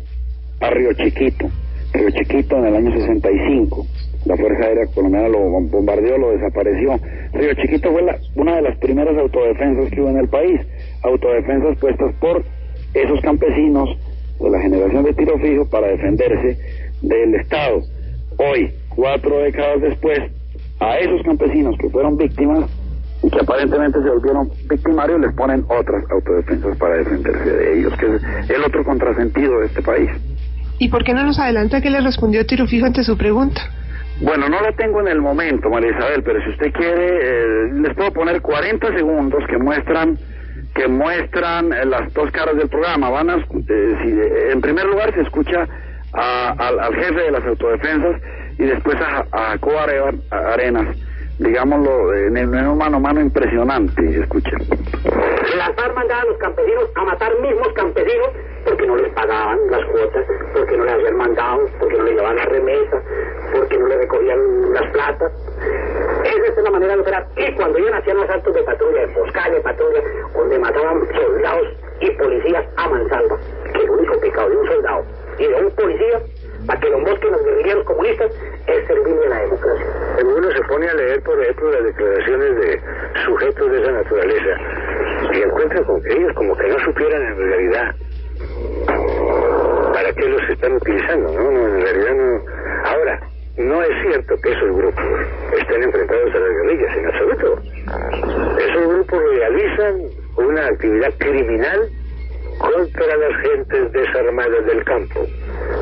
a 0.61 0.69
Río 0.69 0.93
Chiquito. 0.93 1.49
Río 1.93 2.09
Chiquito 2.11 2.57
en 2.57 2.65
el 2.65 2.75
año 2.75 2.91
65. 2.93 3.85
La 4.25 4.37
Fuerza 4.37 4.65
Aérea 4.65 4.85
Colombiana 4.93 5.27
lo 5.27 5.39
bombardeó, 5.39 6.17
lo 6.17 6.31
desapareció. 6.31 6.99
Río 7.33 7.53
Chiquito 7.55 7.91
fue 7.91 8.03
la- 8.03 8.17
una 8.35 8.55
de 8.55 8.61
las 8.61 8.77
primeras 8.77 9.17
autodefensas 9.17 9.89
que 9.91 10.01
hubo 10.01 10.09
en 10.09 10.17
el 10.17 10.29
país. 10.29 10.61
Autodefensas 11.01 11.77
puestas 11.79 12.13
por 12.21 12.43
esos 12.93 13.19
campesinos 13.21 13.89
de 14.39 14.49
la 14.49 14.59
generación 14.59 15.03
de 15.03 15.13
tiro 15.13 15.37
fijo 15.39 15.69
para 15.69 15.87
defenderse 15.87 16.57
del 17.01 17.35
Estado. 17.35 17.81
Hoy, 18.37 18.71
cuatro 18.89 19.39
décadas 19.39 19.81
después, 19.81 20.19
a 20.79 20.97
esos 20.97 21.21
campesinos 21.23 21.75
que 21.79 21.89
fueron 21.89 22.17
víctimas, 22.17 22.69
y 23.23 23.29
que 23.29 23.39
aparentemente 23.39 24.01
se 24.01 24.09
volvieron 24.09 24.49
victimarios, 24.69 25.21
les 25.21 25.33
ponen 25.33 25.63
otras 25.69 26.03
autodefensas 26.11 26.77
para 26.77 26.97
defenderse 26.97 27.51
de 27.51 27.79
ellos, 27.79 27.93
que 27.97 28.05
es 28.05 28.49
el 28.49 28.63
otro 28.63 28.83
contrasentido 28.83 29.59
de 29.61 29.67
este 29.67 29.81
país. 29.81 30.09
¿Y 30.77 30.89
por 30.89 31.03
qué 31.05 31.13
no 31.13 31.23
nos 31.23 31.39
adelanta 31.39 31.81
que 31.81 31.89
le 31.89 32.01
respondió 32.01 32.45
Tiro 32.45 32.67
Fijo 32.67 32.85
ante 32.85 33.03
su 33.03 33.17
pregunta? 33.17 33.61
Bueno, 34.21 34.49
no 34.49 34.61
la 34.61 34.73
tengo 34.73 34.99
en 34.99 35.07
el 35.07 35.21
momento, 35.21 35.69
María 35.69 35.91
Isabel, 35.91 36.21
pero 36.23 36.43
si 36.43 36.49
usted 36.49 36.71
quiere, 36.73 37.07
eh, 37.07 37.73
les 37.81 37.95
puedo 37.95 38.11
poner 38.11 38.41
40 38.41 38.93
segundos 38.93 39.41
que 39.49 39.57
muestran 39.57 40.17
que 40.73 40.87
muestran 40.87 41.71
eh, 41.73 41.85
las 41.85 42.13
dos 42.13 42.31
caras 42.31 42.55
del 42.57 42.69
programa. 42.69 43.09
Van 43.09 43.29
a, 43.29 43.35
eh, 43.37 44.49
en 44.51 44.61
primer 44.61 44.85
lugar 44.85 45.13
se 45.13 45.21
escucha 45.21 45.67
al, 46.13 46.95
jefe 46.95 47.21
de 47.21 47.31
las 47.31 47.43
autodefensas 47.45 48.21
y 48.59 48.63
después 48.63 48.95
a, 49.01 49.25
a 49.31 49.49
Jacob 49.51 49.73
Arenas 50.29 50.95
digámoslo, 51.39 52.13
en, 52.13 52.37
el, 52.37 52.47
mano 52.47 52.97
a 52.97 52.99
mano 52.99 53.21
impresionante, 53.21 54.19
escuchen. 54.19 54.59
Las 55.57 55.75
FARC 55.75 55.95
mandaban 55.95 56.25
a 56.25 56.29
los 56.29 56.37
campesinos 56.37 56.89
a 56.95 57.03
matar 57.03 57.39
mismos 57.39 57.67
campesinos 57.73 58.29
porque 58.65 58.87
no 58.87 58.95
les 58.95 59.13
pagaban 59.13 59.59
las 59.69 59.85
cuotas, 59.85 60.25
porque 60.53 60.77
no 60.77 60.85
les 60.85 60.93
hacían 60.93 61.17
mandados, 61.17 61.69
porque 61.79 61.97
no 61.97 62.03
les 62.03 62.15
llevaban 62.15 62.35
la 62.37 62.45
remesa, 62.45 63.01
porque 63.53 63.77
no 63.77 63.87
les 63.87 63.97
recogían 63.99 64.73
las 64.73 64.91
platas. 64.91 65.31
Esa 66.23 66.59
es 66.59 66.63
la 66.63 66.71
manera 66.71 66.95
de 66.95 67.01
operar. 67.01 67.27
Y 67.35 67.51
cuando 67.53 67.79
iban 67.79 67.93
hacían 67.93 68.19
asaltos 68.19 68.53
de 68.53 68.63
patrulla, 68.63 68.99
de 68.99 69.03
emboscada 69.03 69.49
de 69.49 69.61
patrulla, 69.61 70.01
donde 70.33 70.59
mataban 70.59 71.07
soldados 71.13 71.67
y 71.99 72.11
policías 72.11 72.65
a 72.77 72.89
mansalva, 72.89 73.37
que 73.73 73.81
el 73.81 73.89
único 73.89 74.19
pecado 74.19 74.49
de 74.49 74.57
un 74.57 74.67
soldado 74.67 75.05
y 75.37 75.47
de 75.47 75.55
un 75.55 75.71
policía 75.71 76.21
para 76.65 76.79
que 76.79 76.89
los 76.89 77.01
bosques 77.01 77.31
los 77.31 77.43
guerrilleros 77.43 77.85
comunistas 77.85 78.31
es 78.67 78.87
servirle 78.87 79.25
a 79.25 79.29
la 79.29 79.39
democracia. 79.41 79.52
Pone 80.73 80.89
a 80.89 80.93
leer, 80.95 81.21
por 81.21 81.39
ejemplo, 81.39 81.71
las 81.71 81.83
declaraciones 81.83 82.55
de 82.55 82.81
sujetos 83.25 83.71
de 83.71 83.79
esa 83.79 83.91
naturaleza 83.91 84.57
y 85.31 85.41
encuentra 85.43 85.83
con 85.83 86.01
que 86.01 86.13
ellos 86.13 86.33
como 86.33 86.57
que 86.57 86.67
no 86.67 86.79
supieran 86.79 87.21
en 87.21 87.37
realidad 87.37 87.95
para 89.93 90.11
qué 90.13 90.29
los 90.29 90.41
están 90.49 90.73
utilizando, 90.73 91.31
¿no? 91.31 91.51
no 91.51 91.67
en 91.67 91.79
realidad 91.79 92.15
no. 92.15 92.45
Ahora, 92.85 93.19
no 93.57 93.83
es 93.83 93.89
cierto 94.01 94.35
que 94.41 94.51
esos 94.51 94.75
grupos 94.75 95.05
estén 95.59 95.83
enfrentados 95.83 96.33
a 96.33 96.39
las 96.39 96.49
guerrillas, 96.49 96.97
en 96.97 97.05
absoluto. 97.05 97.61
Esos 98.57 98.87
grupos 98.87 99.21
realizan 99.29 100.01
una 100.37 100.65
actividad 100.65 101.13
criminal 101.19 101.87
contra 102.57 103.17
las 103.17 103.41
gentes 103.41 103.91
desarmadas 103.91 104.65
del 104.65 104.83
campo. 104.85 105.19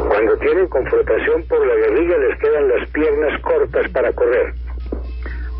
Cuando 0.10 0.38
tienen 0.40 0.68
confrontación 0.68 1.44
por 1.48 1.66
la 1.66 1.76
guerrilla 1.76 2.18
les 2.18 2.40
quedan 2.40 2.68
las 2.68 2.90
piernas 2.90 3.42
cortas 3.42 3.90
para 3.92 4.12
correr. 4.12 4.54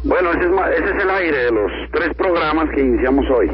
Bueno, 0.04 0.32
ese 0.32 0.42
es, 0.42 0.82
ese 0.82 0.98
es 0.98 1.04
el 1.04 1.10
aire 1.10 1.38
de 1.46 1.52
los 1.52 1.72
tres 1.92 2.14
programas 2.16 2.70
que 2.74 2.82
iniciamos 2.82 3.26
hoy. 3.30 3.52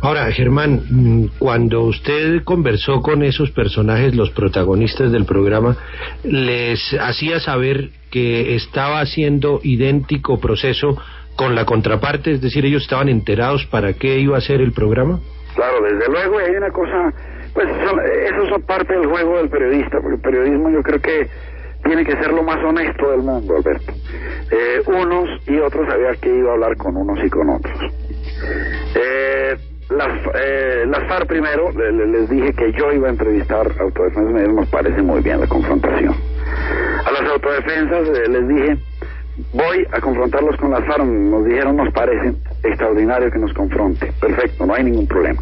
Ahora, 0.00 0.30
Germán, 0.30 0.82
mm, 0.88 1.24
cuando 1.38 1.82
usted 1.82 2.42
conversó 2.44 3.00
con 3.02 3.22
esos 3.22 3.50
personajes, 3.50 4.14
los 4.14 4.30
protagonistas 4.30 5.10
del 5.10 5.24
programa, 5.24 5.76
¿les 6.22 6.94
hacía 7.00 7.40
saber 7.40 7.90
que 8.10 8.54
estaba 8.54 9.00
haciendo 9.00 9.60
idéntico 9.62 10.38
proceso 10.38 10.96
con 11.34 11.54
la 11.54 11.64
contraparte? 11.64 12.32
Es 12.32 12.40
decir, 12.40 12.64
ellos 12.64 12.82
estaban 12.82 13.08
enterados 13.08 13.66
para 13.66 13.94
qué 13.94 14.18
iba 14.18 14.36
a 14.36 14.40
ser 14.40 14.60
el 14.60 14.72
programa. 14.72 15.20
Claro, 15.54 15.82
desde 15.82 16.10
luego 16.10 16.38
hay 16.38 16.54
una 16.54 16.70
cosa, 16.70 17.12
pues 17.54 17.66
eso 17.68 18.48
son 18.50 18.62
parte 18.62 18.94
del 18.94 19.06
juego 19.06 19.38
del 19.38 19.48
periodista, 19.48 19.98
porque 20.00 20.16
el 20.16 20.20
periodismo 20.20 20.70
yo 20.70 20.82
creo 20.82 21.00
que 21.00 21.28
tiene 21.84 22.04
que 22.04 22.12
ser 22.12 22.32
lo 22.32 22.42
más 22.42 22.62
honesto 22.64 23.10
del 23.10 23.22
mundo, 23.22 23.56
Alberto. 23.56 23.92
Eh, 24.50 24.82
unos 24.86 25.28
y 25.46 25.58
otros 25.58 25.88
sabían 25.88 26.16
que 26.20 26.34
iba 26.34 26.50
a 26.50 26.54
hablar 26.54 26.76
con 26.76 26.96
unos 26.96 27.18
y 27.24 27.30
con 27.30 27.50
otros. 27.50 27.78
Eh, 28.94 29.56
las, 29.90 30.20
eh, 30.34 30.84
las 30.86 31.08
FARC 31.08 31.26
primero, 31.26 31.70
les 31.70 32.28
dije 32.28 32.52
que 32.54 32.72
yo 32.72 32.92
iba 32.92 33.06
a 33.06 33.10
entrevistar 33.10 33.70
autodefensas, 33.78 34.32
me 34.32 34.48
nos 34.48 34.68
parece 34.68 35.00
muy 35.00 35.20
bien 35.20 35.40
la 35.40 35.46
confrontación. 35.46 36.14
A 37.04 37.10
las 37.12 37.30
autodefensas 37.30 38.08
eh, 38.08 38.28
les 38.28 38.48
dije, 38.48 38.76
voy 39.52 39.86
a 39.92 40.00
confrontarlos 40.00 40.56
con 40.56 40.72
las 40.72 40.84
FARC, 40.86 41.04
nos 41.04 41.44
dijeron, 41.44 41.76
nos 41.76 41.92
parece 41.92 42.34
extraordinario 42.64 43.30
que 43.30 43.38
nos 43.38 43.52
confronte, 43.52 44.12
perfecto, 44.20 44.66
no 44.66 44.74
hay 44.74 44.84
ningún 44.84 45.06
problema. 45.06 45.40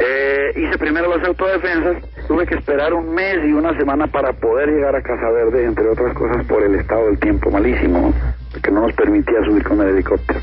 Eh, 0.00 0.52
hice 0.56 0.76
primero 0.78 1.16
las 1.16 1.26
autodefensas, 1.26 2.02
tuve 2.26 2.46
que 2.46 2.54
esperar 2.56 2.92
un 2.92 3.14
mes 3.14 3.38
y 3.44 3.52
una 3.52 3.76
semana 3.76 4.06
para 4.06 4.32
poder 4.32 4.68
llegar 4.68 4.96
a 4.96 5.02
Casa 5.02 5.30
Verde, 5.30 5.64
entre 5.64 5.88
otras 5.88 6.14
cosas 6.14 6.46
por 6.46 6.62
el 6.62 6.74
estado 6.76 7.06
del 7.06 7.18
tiempo 7.18 7.50
malísimo, 7.50 8.12
que 8.62 8.70
no 8.70 8.82
nos 8.82 8.92
permitía 8.94 9.42
subir 9.44 9.62
con 9.62 9.80
el 9.80 9.88
helicóptero. 9.88 10.40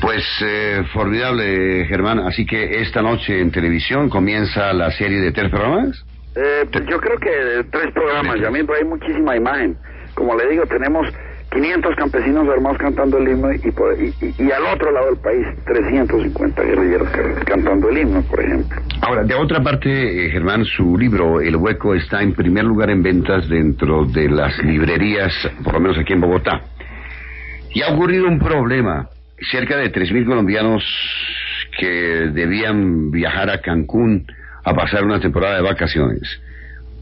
Pues 0.00 0.24
eh, 0.44 0.82
formidable, 0.92 1.86
Germán. 1.86 2.20
Así 2.20 2.46
que 2.46 2.80
esta 2.80 3.02
noche 3.02 3.40
en 3.40 3.50
televisión 3.50 4.08
comienza 4.08 4.72
la 4.72 4.90
serie 4.90 5.20
de 5.20 5.32
tres 5.32 5.50
programas. 5.50 6.04
Eh, 6.34 6.66
pues 6.70 6.84
yo 6.88 7.00
creo 7.00 7.18
que 7.18 7.64
tres 7.70 7.92
programas, 7.92 8.40
ya 8.40 8.50
mismo 8.50 8.74
hay 8.74 8.84
muchísima 8.84 9.36
imagen. 9.36 9.76
Como 10.14 10.36
le 10.36 10.48
digo, 10.48 10.66
tenemos 10.66 11.08
500 11.56 11.96
campesinos 11.96 12.46
armados 12.48 12.76
cantando 12.76 13.16
el 13.16 13.28
himno 13.28 13.48
y, 13.50 14.50
al 14.50 14.62
otro 14.74 14.92
lado 14.92 15.06
del 15.06 15.16
país 15.16 15.46
350 15.64 16.62
guerrilleros 16.62 17.08
cantando 17.46 17.88
el 17.88 17.98
himno, 17.98 18.22
por 18.22 18.40
ejemplo. 18.40 18.76
Ahora, 19.00 19.24
de 19.24 19.34
otra 19.34 19.62
parte, 19.62 20.26
eh, 20.26 20.30
Germán, 20.30 20.66
su 20.66 20.98
libro 20.98 21.40
El 21.40 21.56
Hueco 21.56 21.94
está 21.94 22.22
en 22.22 22.34
primer 22.34 22.64
lugar 22.64 22.90
en 22.90 23.02
ventas 23.02 23.48
dentro 23.48 24.04
de 24.04 24.28
las 24.28 24.58
librerías, 24.64 25.32
por 25.64 25.74
lo 25.74 25.80
menos 25.80 25.98
aquí 25.98 26.12
en 26.12 26.20
Bogotá. 26.20 26.60
Y 27.72 27.80
ha 27.82 27.88
ocurrido 27.94 28.28
un 28.28 28.38
problema. 28.38 29.08
Cerca 29.50 29.76
de 29.78 29.92
3.000 29.92 30.26
colombianos 30.26 30.84
que 31.78 32.30
debían 32.32 33.10
viajar 33.10 33.48
a 33.50 33.60
Cancún 33.62 34.26
a 34.62 34.74
pasar 34.74 35.04
una 35.04 35.20
temporada 35.20 35.56
de 35.56 35.62
vacaciones 35.62 36.40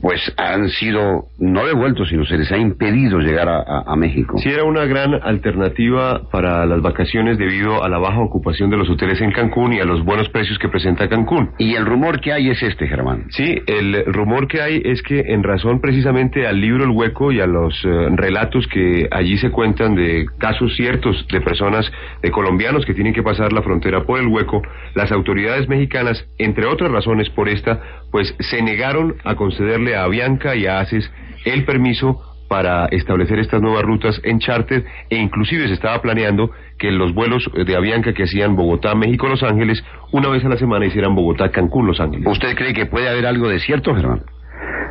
pues 0.05 0.21
han 0.37 0.69
sido 0.69 1.29
no 1.39 1.65
devueltos, 1.65 2.11
sino 2.11 2.27
se 2.27 2.37
les 2.37 2.53
ha 2.53 2.59
impedido 2.59 3.21
llegar 3.21 3.49
a, 3.49 3.97
México. 3.97 4.37
Sí, 4.37 4.51
era 4.51 4.65
una 4.65 4.85
gran 4.85 5.15
alternativa 5.15 6.29
para 6.31 6.67
las 6.67 6.83
vacaciones 6.83 7.39
debido 7.39 7.83
a 7.83 7.89
la 7.89 7.97
baja 7.97 8.21
ocupación 8.21 8.69
de 8.69 8.77
los 8.77 8.91
hoteles 8.91 9.23
en 9.23 9.33
Cancún 9.33 9.73
y 9.73 9.81
a 9.81 9.85
los 9.85 10.05
buenos 10.05 10.29
precios 10.29 10.59
que 10.59 10.69
presenta 10.69 11.09
Cancún. 11.09 11.53
Y 11.57 11.75
el 11.75 11.87
rumor 11.87 12.21
que 12.21 12.35
hay 12.35 12.51
es 12.51 12.63
este, 12.63 12.87
Germán. 12.87 13.29
Sí, 13.31 13.57
el 13.67 14.05
rumor 14.13 14.47
que 14.47 14.61
hay 14.61 14.83
es 14.85 15.01
que 15.01 15.21
en 15.21 15.43
razón 15.43 15.81
precisamente 15.81 16.47
al 16.47 16.61
libro 16.61 16.85
El 16.85 16.91
Hueco 16.91 17.33
y 17.33 17.41
a 17.41 17.47
los 17.47 17.75
eh, 17.87 17.89
relatos 18.15 18.67
que 18.67 19.09
allí 19.11 19.39
se 19.39 19.51
cuentan 19.51 19.95
de 19.95 20.27
casos 20.37 20.77
ciertos 20.77 21.27
de 21.33 21.41
personas, 21.41 21.91
de 22.21 22.31
colombianos 22.31 22.85
que 22.85 22.93
tienen 22.93 23.15
que 23.15 23.23
pasar 23.23 23.55
la 23.55 23.63
frontera 23.63 24.03
por 24.03 24.21
el 24.21 24.27
Hueco, 24.27 24.61
las 24.95 25.11
autoridades 25.13 25.67
mexicanas, 25.67 26.27
entre 26.37 26.67
otras 26.67 26.91
razones 26.91 27.31
por 27.31 27.49
esta, 27.49 27.81
pues 28.11 28.35
se 28.39 28.63
negaron 28.63 29.17
a 29.25 29.35
concederle 29.35 29.94
a 29.95 30.05
Avianca 30.05 30.55
y 30.55 30.67
a 30.67 30.81
ACES 30.81 31.11
el 31.45 31.65
permiso 31.65 32.21
para 32.49 32.87
establecer 32.87 33.39
estas 33.39 33.61
nuevas 33.61 33.83
rutas 33.83 34.21
en 34.23 34.39
charter 34.39 34.85
e 35.11 35.17
inclusive 35.17 35.67
se 35.67 35.75
estaba 35.75 36.01
planeando 36.03 36.51
que 36.79 36.91
los 36.91 37.15
vuelos 37.15 37.51
de 37.53 37.77
Avianca 37.77 38.13
que 38.13 38.25
hacían 38.25 38.55
Bogotá, 38.55 38.95
México, 38.95 39.29
Los 39.29 39.43
Ángeles, 39.43 39.83
una 40.13 40.29
vez 40.29 40.45
a 40.45 40.49
la 40.49 40.57
semana 40.57 40.87
hicieran 40.87 41.15
Bogotá, 41.15 41.51
Cancún, 41.51 41.87
Los 41.87 42.01
Ángeles. 42.01 42.27
¿Usted 42.27 42.55
cree 42.55 42.75
que 42.75 42.87
puede 42.87 43.09
haber 43.09 43.27
algo 43.27 43.49
de 43.49 43.59
cierto, 43.61 43.95
Germán? 43.95 44.23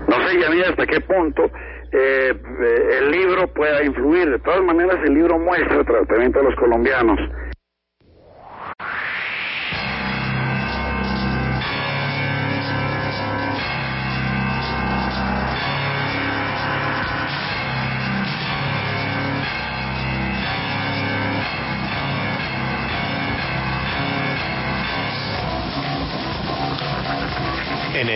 No 0.07 0.15
sé, 0.27 0.39
ya 0.39 0.69
hasta 0.69 0.86
qué 0.86 1.00
punto 1.01 1.43
eh, 1.93 2.31
eh, 2.33 3.00
el 3.01 3.12
libro 3.12 3.48
pueda 3.53 3.83
influir. 3.83 4.29
De 4.29 4.39
todas 4.39 4.62
maneras, 4.63 4.98
el 5.05 5.13
libro 5.13 5.38
muestra 5.39 5.77
el 5.77 5.86
tratamiento 5.86 6.39
de 6.39 6.45
los 6.45 6.55
colombianos. 6.55 7.19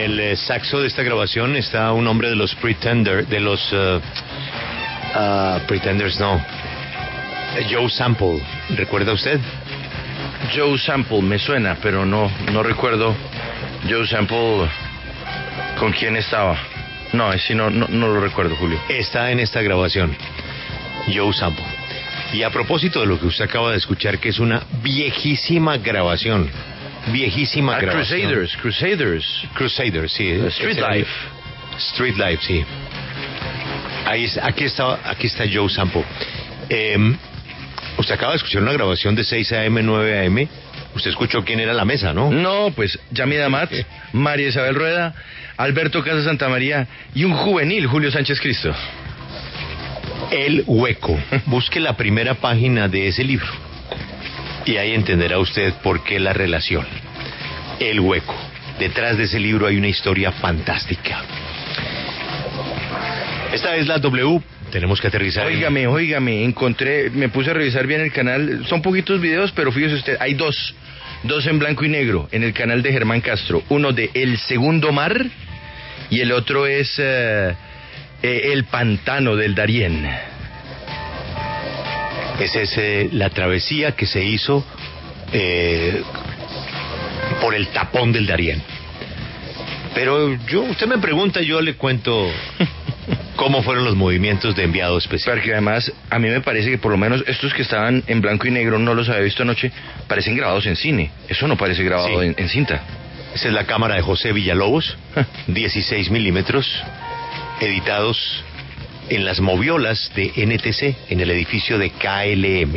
El 0.03 0.19
eh, 0.19 0.35
saxo 0.35 0.79
de 0.79 0.87
esta 0.87 1.01
grabación 1.01 1.55
está 1.55 1.91
un 1.91 2.07
hombre 2.07 2.29
de 2.29 2.35
los 2.35 2.53
Pretenders, 2.55 3.27
de 3.29 3.39
los 3.39 3.73
uh, 3.73 3.99
uh, 5.15 5.59
Pretenders, 5.67 6.19
no. 6.19 6.43
Joe 7.69 7.89
Sample, 7.89 8.41
¿recuerda 8.75 9.13
usted? 9.13 9.39
Joe 10.55 10.77
Sample, 10.77 11.21
me 11.21 11.39
suena, 11.39 11.77
pero 11.81 12.05
no, 12.05 12.31
no 12.51 12.61
recuerdo 12.61 13.15
Joe 13.89 14.05
Sample 14.07 14.69
con 15.79 15.91
quién 15.93 16.15
estaba. 16.15 16.57
No, 17.13 17.31
sí, 17.39 17.55
no, 17.55 17.69
no, 17.69 17.87
no 17.87 18.07
lo 18.07 18.21
recuerdo, 18.21 18.55
Julio. 18.55 18.79
Está 18.89 19.31
en 19.31 19.39
esta 19.39 19.61
grabación, 19.61 20.15
Joe 21.13 21.33
Sample. 21.33 21.65
Y 22.33 22.43
a 22.43 22.51
propósito 22.51 22.99
de 22.99 23.07
lo 23.07 23.19
que 23.19 23.27
usted 23.27 23.45
acaba 23.45 23.71
de 23.71 23.77
escuchar, 23.77 24.19
que 24.19 24.29
es 24.29 24.39
una 24.39 24.61
viejísima 24.83 25.77
grabación 25.77 26.51
viejísima 27.11 27.77
ah, 27.77 27.79
Crusaders, 27.79 28.55
Crusaders. 28.57 29.47
Crusaders, 29.53 30.11
sí. 30.11 30.29
Street 30.47 30.79
Life. 30.79 31.11
Street 31.77 32.15
Life, 32.17 32.43
sí. 32.45 32.65
Ahí, 34.05 34.25
aquí, 34.41 34.63
está, 34.63 34.99
aquí 35.03 35.27
está 35.27 35.43
Joe 35.51 35.69
Sampo. 35.69 36.03
Em, 36.69 37.17
Usted 37.97 38.13
acaba 38.13 38.33
de 38.33 38.37
escuchar 38.37 38.61
una 38.61 38.73
grabación 38.73 39.15
de 39.15 39.23
6 39.23 39.51
a.m., 39.53 39.81
9 39.81 40.19
a.m. 40.19 40.47
Usted 40.93 41.09
escuchó 41.09 41.43
quién 41.43 41.59
era 41.59 41.73
la 41.73 41.83
mesa, 41.83 42.13
¿no? 42.13 42.31
No, 42.31 42.71
pues 42.75 42.97
Yami 43.11 43.35
Damat, 43.37 43.71
María 44.13 44.49
Isabel 44.49 44.75
Rueda, 44.75 45.13
Alberto 45.57 46.03
Casa 46.03 46.23
Santa 46.23 46.47
María 46.47 46.87
y 47.15 47.23
un 47.23 47.33
juvenil 47.33 47.87
Julio 47.87 48.11
Sánchez 48.11 48.39
Cristo. 48.39 48.73
El 50.29 50.63
hueco. 50.67 51.19
Busque 51.47 51.79
la 51.79 51.97
primera 51.97 52.35
página 52.35 52.87
de 52.87 53.07
ese 53.07 53.23
libro. 53.23 53.47
Y 54.67 54.75
ahí 54.77 54.93
entenderá 54.93 55.39
usted 55.39 55.73
por 55.81 56.03
qué 56.03 56.19
la 56.19 56.33
relación. 56.33 56.85
El 57.79 57.99
hueco. 58.01 58.35
Detrás 58.79 59.17
de 59.17 59.23
ese 59.23 59.39
libro 59.39 59.65
hay 59.65 59.77
una 59.77 59.87
historia 59.87 60.31
fantástica. 60.33 61.21
Esta 63.53 63.75
es 63.77 63.87
la 63.87 63.97
W. 63.99 64.41
Tenemos 64.71 64.99
que 64.99 65.07
aterrizar. 65.07 65.47
en- 65.47 65.55
Óigame, 65.55 65.87
óigame, 65.87 66.43
encontré, 66.43 67.09
me 67.11 67.29
puse 67.29 67.51
a 67.51 67.53
revisar 67.53 67.87
bien 67.87 68.01
el 68.01 68.11
canal. 68.11 68.65
Son 68.67 68.81
poquitos 68.81 69.21
videos, 69.21 69.53
pero 69.53 69.71
fíjese 69.71 69.95
usted, 69.95 70.17
hay 70.19 70.33
dos. 70.33 70.75
Dos 71.23 71.47
en 71.47 71.57
blanco 71.57 71.83
y 71.85 71.89
negro 71.89 72.27
en 72.31 72.43
el 72.43 72.53
canal 72.53 72.83
de 72.83 72.91
Germán 72.91 73.21
Castro. 73.21 73.63
Uno 73.69 73.93
de 73.93 74.11
El 74.13 74.37
Segundo 74.37 74.91
Mar 74.91 75.25
y 76.09 76.19
el 76.19 76.31
otro 76.33 76.67
es 76.67 76.93
eh, 76.99 77.55
El 78.21 78.65
Pantano 78.65 79.35
del 79.35 79.55
Darién. 79.55 80.07
Esa 82.39 82.61
es 82.61 82.77
eh, 82.77 83.09
la 83.13 83.29
travesía 83.29 83.93
que 83.93 84.05
se 84.05 84.23
hizo 84.23 84.63
eh, 85.33 86.01
por 87.41 87.55
el 87.55 87.67
tapón 87.69 88.11
del 88.13 88.25
Darién. 88.27 88.61
Pero 89.95 90.35
yo, 90.47 90.61
usted 90.61 90.85
me 90.87 90.99
pregunta, 90.99 91.41
yo 91.41 91.59
le 91.61 91.73
cuento 91.75 92.29
cómo 93.35 93.63
fueron 93.63 93.85
los 93.85 93.95
movimientos 93.95 94.55
de 94.55 94.63
enviado 94.63 94.97
especial. 94.99 95.37
Porque 95.37 95.53
además, 95.53 95.91
a 96.11 96.19
mí 96.19 96.29
me 96.29 96.41
parece 96.41 96.69
que 96.69 96.77
por 96.77 96.91
lo 96.91 96.97
menos 96.97 97.23
estos 97.25 97.53
que 97.53 97.63
estaban 97.63 98.03
en 98.05 98.21
blanco 98.21 98.47
y 98.47 98.51
negro, 98.51 98.77
no 98.77 98.93
los 98.93 99.09
había 99.09 99.21
visto 99.21 99.41
anoche, 99.41 99.71
parecen 100.07 100.37
grabados 100.37 100.67
en 100.67 100.75
cine. 100.75 101.09
Eso 101.27 101.47
no 101.47 101.57
parece 101.57 101.83
grabado 101.83 102.21
Sí. 102.21 102.27
en, 102.27 102.35
en 102.37 102.49
cinta. 102.49 102.81
Esa 103.33 103.47
es 103.47 103.53
la 103.53 103.65
cámara 103.65 103.95
de 103.95 104.01
José 104.01 104.31
Villalobos, 104.33 104.97
16 105.47 106.09
milímetros, 106.11 106.67
editados 107.59 108.43
en 109.09 109.25
las 109.25 109.39
moviolas 109.39 110.11
de 110.15 110.31
NTC, 110.35 111.11
en 111.11 111.19
el 111.21 111.31
edificio 111.31 111.77
de 111.77 111.89
KLM. 111.91 112.75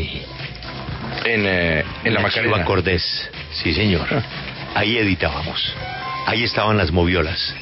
En, 1.24 1.44
eh, 1.46 1.84
en 2.04 2.14
la 2.14 2.20
Macarena 2.20 2.50
Macarena. 2.50 2.64
Cordés, 2.64 3.30
sí 3.52 3.74
señor. 3.74 4.06
Ahí 4.74 4.96
editábamos. 4.98 5.74
Ahí 6.26 6.44
estaban 6.44 6.76
las 6.76 6.92
moviolas. 6.92 7.54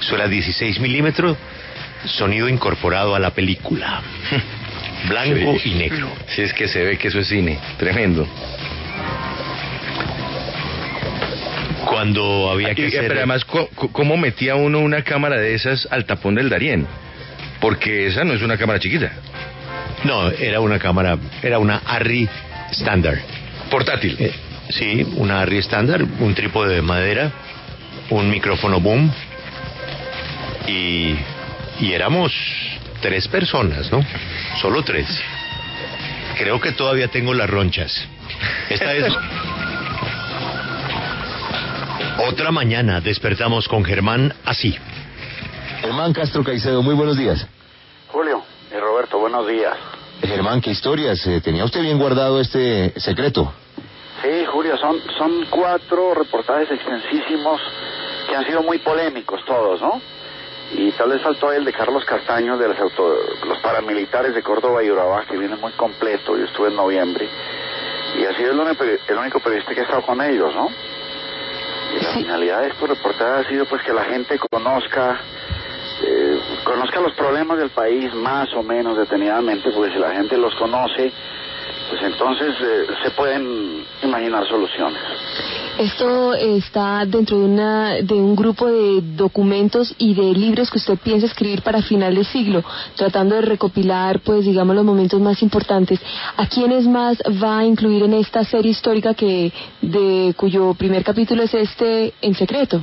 Eso 0.00 0.14
era 0.16 0.28
16 0.28 0.80
milímetros, 0.80 1.36
sonido 2.04 2.48
incorporado 2.48 3.14
a 3.14 3.18
la 3.20 3.30
película. 3.30 4.02
Blanco 5.08 5.58
Sí. 5.60 5.70
y 5.70 5.74
negro. 5.74 6.08
Sí, 6.28 6.42
es 6.42 6.52
que 6.52 6.66
se 6.68 6.82
ve 6.82 6.98
que 6.98 7.08
eso 7.08 7.20
es 7.20 7.28
cine. 7.28 7.58
Tremendo. 7.78 8.26
Cuando 11.84 12.50
había 12.50 12.74
que 12.74 12.82
Y- 12.82 12.86
hacer... 12.86 13.02
Pero 13.02 13.14
además, 13.20 13.44
¿cómo 13.44 14.16
metía 14.16 14.56
uno 14.56 14.80
una 14.80 15.02
cámara 15.02 15.36
de 15.36 15.54
esas 15.54 15.86
al 15.90 16.04
tapón 16.04 16.34
del 16.34 16.48
Darién? 16.48 16.86
Porque 17.60 18.06
esa 18.06 18.24
no 18.24 18.34
es 18.34 18.42
una 18.42 18.56
cámara 18.56 18.78
chiquita. 18.78 19.10
No, 20.04 20.28
era 20.28 20.60
una 20.60 20.78
cámara, 20.78 21.18
era 21.42 21.58
una 21.58 21.82
Arri 21.84 22.28
estándar. 22.70 23.18
Portátil. 23.70 24.16
Eh, 24.18 24.32
sí, 24.68 25.06
una 25.16 25.40
Arri 25.40 25.58
estándar, 25.58 26.02
un 26.02 26.34
trípode 26.34 26.74
de 26.74 26.82
madera, 26.82 27.32
un 28.10 28.30
micrófono 28.30 28.80
boom 28.80 29.10
y, 30.66 31.14
y 31.80 31.92
éramos 31.92 32.32
tres 33.00 33.26
personas, 33.28 33.90
¿no? 33.90 34.04
Solo 34.60 34.82
tres. 34.82 35.06
Creo 36.38 36.60
que 36.60 36.72
todavía 36.72 37.08
tengo 37.08 37.32
las 37.34 37.48
ronchas. 37.48 38.06
Esta 38.68 38.92
es 38.94 39.12
otra 42.28 42.52
mañana. 42.52 43.00
Despertamos 43.00 43.68
con 43.68 43.84
Germán 43.84 44.34
así. 44.44 44.76
Germán 45.80 46.12
Castro 46.12 46.42
Caicedo, 46.44 46.82
muy 46.82 46.94
buenos 46.94 47.16
días. 47.16 47.46
Julio 48.08 48.42
y 48.70 48.78
Roberto, 48.78 49.18
buenos 49.18 49.46
días. 49.46 49.76
Germán, 50.22 50.60
¿qué 50.60 50.70
historias? 50.70 51.24
Eh, 51.26 51.40
¿Tenía 51.40 51.64
usted 51.64 51.82
bien 51.82 51.98
guardado 51.98 52.40
este 52.40 52.98
secreto? 52.98 53.52
Sí, 54.22 54.44
Julio, 54.50 54.76
son, 54.78 54.96
son 55.18 55.44
cuatro 55.50 56.14
reportajes 56.14 56.70
extensísimos 56.70 57.60
que 58.28 58.34
han 58.34 58.44
sido 58.46 58.62
muy 58.62 58.78
polémicos 58.78 59.44
todos, 59.44 59.80
¿no? 59.80 60.00
Y 60.72 60.90
tal 60.92 61.10
vez 61.10 61.22
faltó 61.22 61.52
el 61.52 61.64
de 61.64 61.72
Carlos 61.72 62.04
Castaño, 62.04 62.56
de 62.56 62.68
los, 62.68 62.78
auto- 62.80 63.18
los 63.46 63.58
paramilitares 63.58 64.34
de 64.34 64.42
Córdoba 64.42 64.82
y 64.82 64.90
Urabá, 64.90 65.24
que 65.26 65.36
viene 65.36 65.54
muy 65.56 65.72
completo, 65.72 66.36
yo 66.36 66.44
estuve 66.44 66.68
en 66.68 66.76
noviembre, 66.76 67.28
y 68.18 68.24
ha 68.24 68.34
sido 68.36 68.52
el 68.52 68.58
único, 68.58 68.82
el 68.84 69.16
único 69.18 69.38
periodista 69.40 69.74
que 69.74 69.80
ha 69.80 69.84
estado 69.84 70.02
con 70.02 70.20
ellos, 70.22 70.52
¿no? 70.54 70.68
Y 71.94 72.02
la 72.02 72.12
finalidad 72.14 72.62
de 72.62 72.68
estos 72.68 72.88
reportajes 72.88 73.46
ha 73.46 73.48
sido 73.48 73.64
pues 73.66 73.82
que 73.82 73.92
la 73.92 74.04
gente 74.06 74.38
conozca, 74.50 75.12
eh, 75.12 75.55
problemas 77.46 77.58
del 77.58 77.70
país 77.70 78.14
más 78.14 78.52
o 78.54 78.62
menos 78.62 78.96
detenidamente, 78.96 79.70
porque 79.70 79.92
si 79.92 79.98
la 79.98 80.12
gente 80.12 80.36
los 80.36 80.54
conoce, 80.56 81.12
pues 81.88 82.02
entonces 82.02 82.54
eh, 82.60 82.86
se 83.02 83.10
pueden 83.10 83.84
imaginar 84.02 84.46
soluciones. 84.48 85.00
Esto 85.78 86.34
está 86.34 87.04
dentro 87.06 87.38
de, 87.38 87.44
una, 87.44 87.94
de 88.02 88.14
un 88.14 88.34
grupo 88.34 88.66
de 88.66 89.00
documentos 89.14 89.94
y 89.98 90.14
de 90.14 90.32
libros 90.34 90.70
que 90.70 90.78
usted 90.78 90.98
piensa 90.98 91.26
escribir 91.26 91.62
para 91.62 91.82
final 91.82 92.14
de 92.14 92.24
siglo, 92.24 92.64
tratando 92.96 93.36
de 93.36 93.42
recopilar, 93.42 94.20
pues, 94.20 94.44
digamos, 94.44 94.74
los 94.74 94.84
momentos 94.84 95.20
más 95.20 95.42
importantes. 95.42 96.00
¿A 96.36 96.46
quiénes 96.46 96.86
más 96.86 97.18
va 97.42 97.58
a 97.58 97.64
incluir 97.64 98.02
en 98.04 98.14
esta 98.14 98.42
serie 98.44 98.72
histórica 98.72 99.14
que 99.14 99.52
de 99.82 100.34
cuyo 100.36 100.74
primer 100.74 101.04
capítulo 101.04 101.42
es 101.42 101.54
este 101.54 102.14
En 102.22 102.34
secreto? 102.34 102.80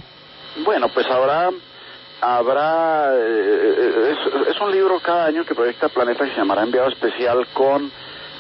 Bueno, 0.64 0.88
pues 0.94 1.08
habrá, 1.08 1.50
habrá, 2.24 3.14
eh, 3.16 4.16
es, 4.48 4.62
un 4.62 4.72
libro 4.72 5.00
cada 5.00 5.26
año 5.26 5.44
que 5.46 5.54
proyecta 5.54 5.90
Planeta 5.90 6.24
que 6.24 6.32
se 6.32 6.38
llamará 6.38 6.64
Enviado 6.64 6.88
Especial 6.88 7.48
con 7.54 7.92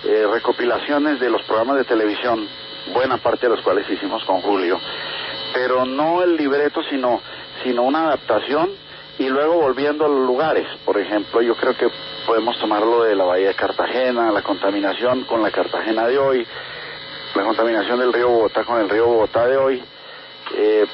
eh, 0.06 0.26
recopilaciones 0.32 1.20
de 1.20 1.30
los 1.30 1.44
programas 1.44 1.78
de 1.78 1.84
televisión, 1.84 2.48
buena 2.94 3.18
parte 3.18 3.48
de 3.48 3.56
los 3.56 3.64
cuales 3.64 3.90
hicimos 3.90 4.24
con 4.24 4.42
Julio, 4.42 4.80
pero 5.54 5.86
no 5.86 6.24
el 6.24 6.38
libreto, 6.38 6.82
sino, 6.90 7.22
sino 7.64 7.84
una 7.84 8.08
adaptación 8.08 8.72
y 9.20 9.28
luego 9.30 9.56
volviendo 9.56 10.06
a 10.06 10.10
los 10.10 10.26
lugares. 10.26 10.66
Por 10.86 10.98
ejemplo, 11.00 11.42
yo 11.42 11.56
creo 11.56 11.76
que 11.76 11.90
podemos 12.26 12.58
tomarlo 12.60 13.04
de 13.04 13.16
la 13.16 13.26
Bahía 13.26 13.50
de 13.50 13.56
Cartagena, 13.56 14.32
la 14.32 14.42
contaminación 14.42 15.26
con 15.26 15.44
la 15.44 15.52
Cartagena 15.52 16.08
de 16.08 16.18
hoy, 16.18 16.48
la 17.36 17.44
contaminación 17.44 18.00
del 18.00 18.14
río 18.14 18.30
Bogotá 18.30 18.64
con 18.64 18.80
el 18.80 18.90
río 18.90 19.08
Bogotá 19.08 19.46
de 19.46 19.58
hoy. 19.58 19.84
Eh, 20.56 20.86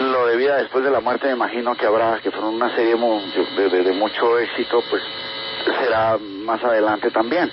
lo 0.00 0.26
de 0.26 0.36
vida 0.36 0.56
después 0.56 0.84
de 0.84 0.90
la 0.90 1.00
muerte 1.00 1.26
me 1.26 1.32
imagino 1.34 1.74
que 1.74 1.86
habrá, 1.86 2.18
que 2.20 2.30
fueron 2.30 2.54
una 2.54 2.74
serie 2.74 2.94
de, 2.96 3.68
de- 3.68 3.82
de 3.84 3.92
mucho 3.92 4.38
éxito, 4.38 4.82
pues 4.90 5.02
será 5.80 6.18
más 6.18 6.62
adelante 6.64 7.10
también. 7.10 7.50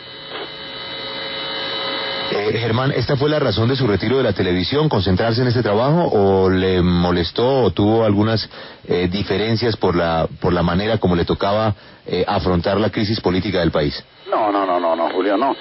Eh, 2.32 2.60
Germán, 2.60 2.92
¿esta 2.92 3.18
fue 3.18 3.28
la 3.28 3.40
razón 3.40 3.70
de 3.70 3.76
su 3.76 3.88
retiro 3.88 4.18
de 4.18 4.24
la 4.24 4.34
televisión, 4.34 4.88
concentrarse 4.88 5.42
en 5.42 5.48
este 5.48 5.64
trabajo 5.64 6.04
o 6.12 6.50
le 6.50 6.80
molestó 6.82 7.64
o 7.64 7.72
tuvo 7.72 8.06
algunas 8.06 8.48
eh, 8.88 9.08
diferencias 9.12 9.76
por 9.76 9.96
la, 9.96 10.28
por 10.40 10.54
la 10.54 10.62
manera 10.62 11.00
como 11.00 11.16
le 11.16 11.26
tocaba 11.26 11.74
eh, 12.06 12.24
afrontar 12.28 12.80
la 12.80 12.92
crisis 12.92 13.20
política 13.20 13.62
del 13.62 13.72
país? 13.72 14.04
No, 14.30 14.52
no, 14.52 14.64
no, 14.64 14.80
no, 14.80 14.96
no, 14.96 15.10
Julio, 15.10 15.38
no. 15.38 15.56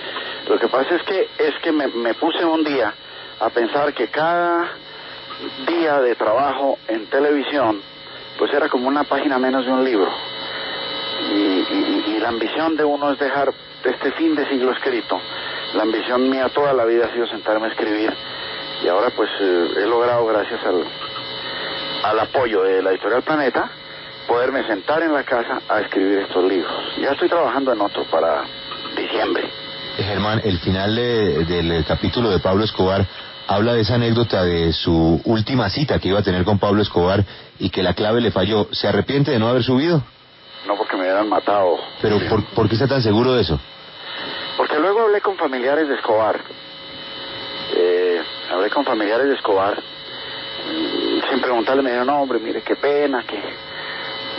Lo 0.46 0.58
que 0.58 0.68
pasa 0.68 0.94
es 0.96 1.02
que 1.04 1.20
es 1.38 1.54
que 1.62 1.72
me, 1.72 1.86
me 1.88 2.12
puse 2.14 2.44
un 2.44 2.62
día 2.62 2.92
a 3.40 3.48
pensar 3.48 3.94
que 3.94 4.08
cada 4.08 4.68
día 5.66 6.00
de 6.00 6.14
trabajo 6.14 6.78
en 6.88 7.06
televisión, 7.06 7.80
pues 8.38 8.52
era 8.52 8.68
como 8.68 8.88
una 8.88 9.04
página 9.04 9.38
menos 9.38 9.64
de 9.66 9.72
un 9.72 9.84
libro. 9.84 10.10
Y, 11.32 11.34
y- 11.34 12.04
y 12.16 12.18
la 12.20 12.28
ambición 12.28 12.76
de 12.76 12.84
uno 12.84 13.12
es 13.12 13.18
dejar 13.18 13.52
este 13.84 14.12
fin 14.12 14.34
de 14.34 14.48
siglo 14.48 14.72
escrito. 14.72 15.20
La 15.74 15.82
ambición 15.82 16.28
mía 16.30 16.48
toda 16.54 16.72
la 16.72 16.84
vida 16.84 17.06
ha 17.06 17.12
sido 17.12 17.26
sentarme 17.26 17.66
a 17.66 17.70
escribir 17.70 18.12
y 18.82 18.88
ahora 18.88 19.10
pues 19.10 19.28
eh, 19.40 19.68
he 19.78 19.86
logrado 19.86 20.24
gracias 20.26 20.60
al, 20.64 20.84
al 22.04 22.20
apoyo 22.20 22.62
de 22.62 22.82
la 22.82 22.90
editorial 22.90 23.22
Planeta 23.22 23.70
poderme 24.26 24.66
sentar 24.66 25.02
en 25.02 25.12
la 25.12 25.24
casa 25.24 25.60
a 25.68 25.80
escribir 25.80 26.18
estos 26.20 26.44
libros. 26.44 26.72
Ya 27.00 27.10
estoy 27.12 27.28
trabajando 27.28 27.72
en 27.72 27.80
otro 27.80 28.04
para 28.10 28.44
diciembre. 28.96 29.48
Eh, 29.98 30.02
Germán, 30.04 30.40
el 30.44 30.58
final 30.60 30.96
eh, 30.98 31.44
del 31.44 31.84
capítulo 31.86 32.30
de 32.30 32.38
Pablo 32.38 32.64
Escobar 32.64 33.04
habla 33.48 33.72
de 33.72 33.80
esa 33.80 33.94
anécdota 33.94 34.44
de 34.44 34.72
su 34.72 35.20
última 35.24 35.70
cita 35.70 35.98
que 35.98 36.08
iba 36.08 36.20
a 36.20 36.22
tener 36.22 36.44
con 36.44 36.58
Pablo 36.58 36.82
Escobar 36.82 37.24
y 37.58 37.70
que 37.70 37.82
la 37.82 37.94
clave 37.94 38.20
le 38.20 38.30
falló. 38.30 38.68
¿Se 38.72 38.86
arrepiente 38.86 39.30
de 39.30 39.38
no 39.38 39.48
haber 39.48 39.64
subido? 39.64 40.02
No 40.66 40.76
porque 40.76 40.96
me 40.96 41.02
hubieran 41.02 41.28
matado. 41.28 41.78
¿Pero 42.02 42.20
por, 42.28 42.44
por 42.50 42.68
qué 42.68 42.74
está 42.74 42.86
tan 42.86 43.02
seguro 43.02 43.32
de 43.32 43.40
eso? 43.40 43.58
Porque 44.56 44.78
luego 44.78 45.00
hablé 45.00 45.22
con 45.22 45.36
familiares 45.36 45.88
de 45.88 45.94
Escobar. 45.94 46.38
Eh, 47.74 48.22
hablé 48.52 48.68
con 48.70 48.84
familiares 48.84 49.28
de 49.28 49.34
Escobar. 49.34 49.82
Sin 51.30 51.40
preguntarle 51.40 51.82
me 51.82 51.90
dijeron, 51.90 52.06
no 52.06 52.20
hombre, 52.20 52.38
mire 52.40 52.60
qué 52.60 52.76
pena 52.76 53.24
que 53.26 53.40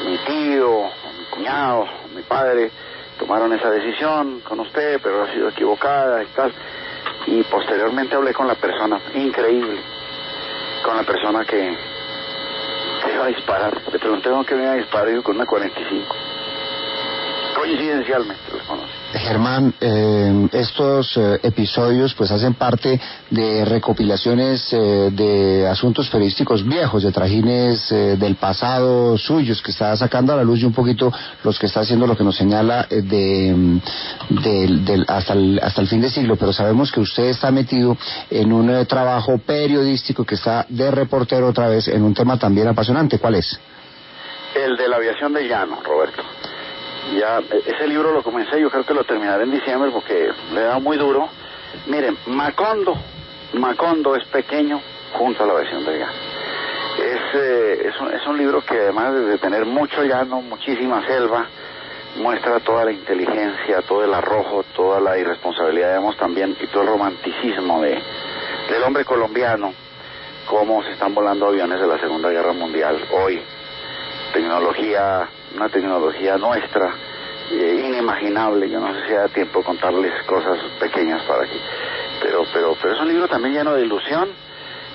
mi 0.06 0.18
tío, 0.20 0.84
mi 1.18 1.26
cuñado, 1.32 1.86
mi 2.16 2.22
padre 2.22 2.70
tomaron 3.18 3.52
esa 3.54 3.72
decisión 3.72 4.42
con 4.42 4.60
usted, 4.60 5.00
pero 5.02 5.24
ha 5.24 5.34
sido 5.34 5.50
equivocada 5.50 6.24
y 6.24 6.28
tal. 6.28 6.54
Y 7.32 7.44
posteriormente 7.44 8.16
hablé 8.16 8.34
con 8.34 8.48
la 8.48 8.56
persona, 8.56 9.00
increíble, 9.14 9.80
con 10.84 10.98
la 10.98 11.04
persona 11.04 11.46
que, 11.46 11.78
que 13.06 13.14
iba 13.14 13.26
a 13.26 13.28
disparar. 13.28 13.82
Le 13.92 14.00
pregunté 14.00 14.30
con 14.32 14.44
qué 14.46 14.56
me 14.56 14.64
iba 14.64 14.72
a 14.72 14.76
disparar 14.78 15.10
dijo 15.10 15.22
con 15.22 15.36
una 15.36 15.46
45. 15.46 16.16
Coincidencialmente 17.56 18.52
los 18.52 18.64
conocí. 18.64 18.94
Germán, 19.20 19.74
eh, 19.82 20.48
estos 20.54 21.16
eh, 21.18 21.40
episodios 21.44 22.14
pues 22.16 22.32
hacen 22.32 22.54
parte 22.56 23.00
de 23.30 23.66
recopilaciones 23.66 24.72
eh, 24.74 25.10
de 25.12 25.68
asuntos 25.68 26.10
periodísticos 26.10 26.66
viejos, 26.66 27.04
de 27.04 27.12
trajines 27.12 27.92
eh, 27.92 28.16
del 28.18 28.36
pasado 28.36 29.18
suyos 29.18 29.62
que 29.62 29.72
está 29.72 29.96
sacando 29.98 30.34
a 30.34 30.38
la 30.38 30.44
luz 30.44 30.60
y 30.62 30.66
un 30.66 30.74
poquito 30.74 31.12
los 31.44 31.60
que 31.60 31.66
está 31.68 31.82
haciendo 31.82 32.08
lo 32.08 32.16
que 32.18 32.24
nos 32.24 32.36
señala 32.36 32.88
eh, 32.90 33.02
de, 33.02 33.80
del- 34.30 34.86
del- 34.86 35.06
hasta, 35.08 35.34
el, 35.34 35.60
hasta 35.62 35.82
el 35.82 35.88
fin 35.88 36.02
de 36.02 36.10
siglo, 36.10 36.36
pero 36.36 36.52
sabemos 36.54 36.92
que 36.92 37.00
usted 37.00 37.26
está 37.26 37.52
metido 37.52 37.98
en 38.30 38.52
un 38.54 38.86
trabajo 38.86 39.38
periodístico 39.38 40.24
que 40.26 40.36
está 40.36 40.66
de 40.70 40.90
reportero 40.92 41.48
otra 41.48 41.68
vez 41.68 41.88
en 41.88 42.04
un 42.04 42.14
tema 42.14 42.38
también 42.40 42.68
apasionante. 42.68 43.20
¿Cuál 43.20 43.36
es? 43.36 43.60
El 44.56 44.76
de 44.78 44.88
la 44.88 44.96
aviación 44.96 45.32
de 45.34 45.48
llano, 45.48 45.80
Roberto. 45.84 46.24
Ya, 47.18 47.40
e- 47.40 47.64
ese 47.66 47.88
libro 47.88 48.12
lo 48.12 48.24
comencé, 48.24 48.60
yo 48.60 48.70
creo 48.70 48.86
que 48.86 48.94
lo 48.94 49.04
terminaré 49.04 49.44
en 49.44 49.52
diciembre 49.52 49.92
porque 49.92 50.30
le 50.54 50.62
da 50.62 50.80
muy 50.80 50.98
duro. 50.98 51.30
Miren, 51.88 52.18
Macondo, 52.28 52.96
Macondo 53.54 54.16
es 54.16 54.26
pequeño 54.28 54.82
junto 55.14 55.44
a 55.44 55.48
la 55.48 55.54
aviación 55.54 55.86
de 55.86 56.00
llano. 56.00 56.12
Es, 57.00 57.22
eh, 57.36 57.88
es, 57.88 58.02
un, 58.02 58.14
es 58.14 58.28
un 58.28 58.38
libro 58.38 58.62
que 58.62 58.76
además 58.78 59.14
de 59.14 59.38
tener 59.38 59.66
mucho 59.66 60.04
llano, 60.04 60.42
muchísima 60.42 61.06
selva, 61.08 61.48
muestra 62.18 62.60
toda 62.60 62.86
la 62.86 62.92
inteligencia, 62.92 63.82
todo 63.88 64.04
el 64.04 64.14
arrojo, 64.14 64.64
toda 64.76 65.00
la 65.00 65.18
irresponsabilidad, 65.18 65.90
digamos, 65.90 66.18
también, 66.18 66.56
y 66.60 66.68
todo 66.68 66.84
el 66.84 66.90
romanticismo 66.90 67.82
de, 67.82 68.02
del 68.70 68.84
hombre 68.84 69.06
colombiano, 69.06 69.74
cómo 70.48 70.84
se 70.84 70.92
están 70.92 71.14
volando 71.14 71.48
aviones 71.48 71.80
de 71.80 71.88
la 71.88 72.00
Segunda 72.00 72.30
Guerra 72.30 72.54
Mundial 72.54 73.00
hoy, 73.12 73.42
tecnología, 74.34 75.30
una 75.56 75.70
tecnología 75.70 76.38
nuestra, 76.38 76.94
eh, 77.52 77.84
inimaginable, 77.88 78.70
yo 78.70 78.80
no 78.80 78.94
sé 78.94 79.08
si 79.08 79.14
da 79.14 79.28
tiempo 79.28 79.64
contarles 79.64 80.24
cosas 80.26 80.60
pequeñas 80.80 81.24
para 81.24 81.44
aquí, 81.44 81.60
pero, 82.22 82.44
pero, 82.54 82.76
pero 82.82 82.94
es 82.94 83.02
un 83.02 83.08
libro 83.08 83.28
también 83.28 83.56
lleno 83.56 83.74
de 83.74 83.86
ilusión, 83.86 84.30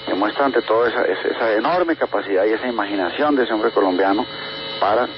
que 0.07 0.14
muestra 0.14 0.47
ante 0.47 0.62
todo 0.62 0.87
esa, 0.87 1.03
esa, 1.03 1.53
enorme 1.53 1.97
capacidad 1.97 2.45
y 2.45 2.53
esa 2.53 2.69
imaginación 2.69 3.35
de 3.37 3.45
ese 3.45 3.53
hombre 3.53 3.71
colombiano 3.71 4.25
para 4.79 5.05
eh, 5.05 5.09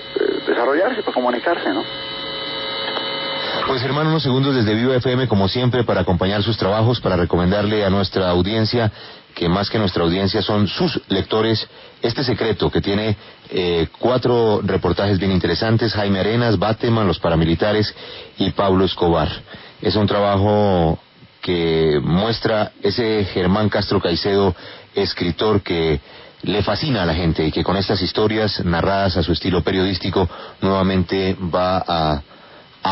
desarrollarse, 0.46 1.02
para 1.02 1.12
comunicarse, 1.12 1.70
¿no? 1.70 1.82
Pues 3.66 3.82
hermano, 3.82 4.10
unos 4.10 4.22
segundos 4.22 4.54
desde 4.54 4.74
Viva 4.74 4.94
FM, 4.94 5.26
como 5.26 5.48
siempre, 5.48 5.82
para 5.82 6.02
acompañar 6.02 6.42
sus 6.42 6.56
trabajos, 6.56 7.00
para 7.00 7.16
recomendarle 7.16 7.84
a 7.84 7.90
nuestra 7.90 8.30
audiencia, 8.30 8.92
que 9.36 9.50
más 9.50 9.68
que 9.68 9.78
nuestra 9.78 10.02
audiencia 10.02 10.40
son 10.40 10.66
sus 10.66 10.98
lectores, 11.08 11.68
este 12.00 12.24
secreto 12.24 12.70
que 12.70 12.80
tiene 12.80 13.14
eh, 13.50 13.86
cuatro 13.98 14.62
reportajes 14.64 15.18
bien 15.18 15.30
interesantes, 15.30 15.92
Jaime 15.92 16.20
Arenas, 16.20 16.58
Bateman, 16.58 17.06
los 17.06 17.18
paramilitares 17.18 17.94
y 18.38 18.50
Pablo 18.52 18.86
Escobar. 18.86 19.28
Es 19.82 19.94
un 19.94 20.06
trabajo 20.06 20.98
que 21.42 22.00
muestra 22.02 22.72
ese 22.82 23.26
Germán 23.26 23.68
Castro 23.68 24.00
Caicedo, 24.00 24.56
escritor 24.94 25.60
que 25.60 26.00
le 26.42 26.62
fascina 26.62 27.02
a 27.02 27.06
la 27.06 27.14
gente 27.14 27.46
y 27.46 27.52
que 27.52 27.62
con 27.62 27.76
estas 27.76 28.00
historias 28.00 28.64
narradas 28.64 29.18
a 29.18 29.22
su 29.22 29.32
estilo 29.32 29.62
periodístico 29.62 30.26
nuevamente 30.62 31.36
va 31.54 31.84
a 31.86 32.22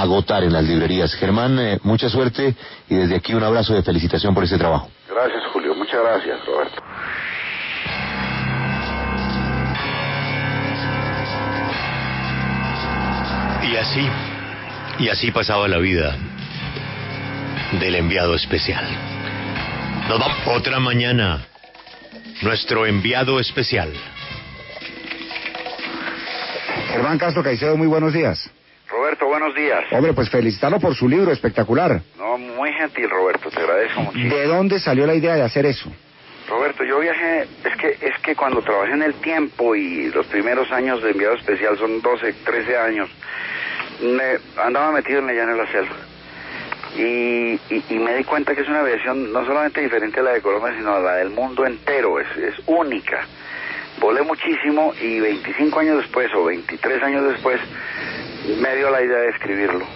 agotar 0.00 0.42
en 0.44 0.52
las 0.52 0.64
librerías. 0.64 1.14
Germán, 1.14 1.58
eh, 1.58 1.78
mucha 1.82 2.08
suerte 2.08 2.54
y 2.88 2.94
desde 2.94 3.16
aquí 3.16 3.34
un 3.34 3.42
abrazo 3.42 3.74
de 3.74 3.82
felicitación 3.82 4.34
por 4.34 4.44
este 4.44 4.58
trabajo. 4.58 4.88
Gracias, 5.08 5.42
Julio. 5.52 5.74
Muchas 5.74 6.00
gracias, 6.02 6.44
Roberto. 6.46 6.82
Y 13.62 13.76
así, 13.76 14.08
y 14.98 15.08
así 15.08 15.30
pasaba 15.30 15.66
la 15.68 15.78
vida 15.78 16.16
del 17.80 17.94
enviado 17.94 18.34
especial. 18.34 18.84
Nos 20.08 20.18
vamos 20.18 20.38
otra 20.46 20.80
mañana. 20.80 21.46
Nuestro 22.42 22.86
enviado 22.86 23.40
especial. 23.40 23.92
Germán 26.88 27.18
Castro 27.18 27.42
Caicedo, 27.42 27.76
muy 27.76 27.86
buenos 27.86 28.12
días. 28.12 28.50
Roberto, 28.88 29.26
buenos 29.26 29.54
días. 29.54 29.84
Hombre, 29.92 30.12
pues 30.12 30.28
felicitarlo 30.30 30.78
por 30.78 30.94
su 30.94 31.08
libro 31.08 31.32
espectacular. 31.32 32.00
No, 32.18 32.36
muy 32.38 32.72
gentil, 32.72 33.08
Roberto, 33.08 33.50
te 33.50 33.60
agradezco 33.60 34.00
muchísimo. 34.02 34.34
¿De 34.34 34.46
dónde 34.46 34.78
salió 34.78 35.06
la 35.06 35.14
idea 35.14 35.34
de 35.34 35.42
hacer 35.42 35.66
eso? 35.66 35.90
Roberto, 36.48 36.84
yo 36.84 37.00
viajé, 37.00 37.42
es 37.64 37.76
que 37.78 38.06
es 38.06 38.18
que 38.22 38.36
cuando 38.36 38.60
trabajé 38.60 38.92
en 38.92 39.02
el 39.02 39.14
tiempo 39.14 39.74
y 39.74 40.10
los 40.10 40.26
primeros 40.26 40.70
años 40.70 41.02
de 41.02 41.12
enviado 41.12 41.34
especial 41.34 41.78
son 41.78 42.02
12, 42.02 42.34
13 42.44 42.76
años, 42.76 43.08
me 44.02 44.38
andaba 44.62 44.92
metido 44.92 45.20
en 45.20 45.26
la 45.26 45.32
llana 45.32 45.52
de 45.52 45.58
la 45.58 45.72
selva. 45.72 45.96
Y, 46.96 47.58
y, 47.74 47.84
y 47.88 47.98
me 47.98 48.14
di 48.14 48.24
cuenta 48.24 48.54
que 48.54 48.60
es 48.60 48.68
una 48.68 48.80
aviación 48.80 49.32
no 49.32 49.44
solamente 49.46 49.80
diferente 49.80 50.20
a 50.20 50.22
la 50.22 50.32
de 50.32 50.42
Colombia, 50.42 50.74
sino 50.76 50.94
a 50.94 51.00
la 51.00 51.14
del 51.16 51.30
mundo 51.30 51.66
entero, 51.66 52.20
es, 52.20 52.28
es 52.36 52.54
única. 52.66 53.26
Volé 53.98 54.22
muchísimo 54.22 54.92
y 55.00 55.20
25 55.20 55.80
años 55.80 55.96
después 55.98 56.32
o 56.34 56.44
23 56.44 57.02
años 57.02 57.24
después 57.32 57.58
me 58.60 58.76
dio 58.76 58.90
la 58.90 59.02
idea 59.02 59.18
de 59.18 59.28
escribirlo. 59.30 59.86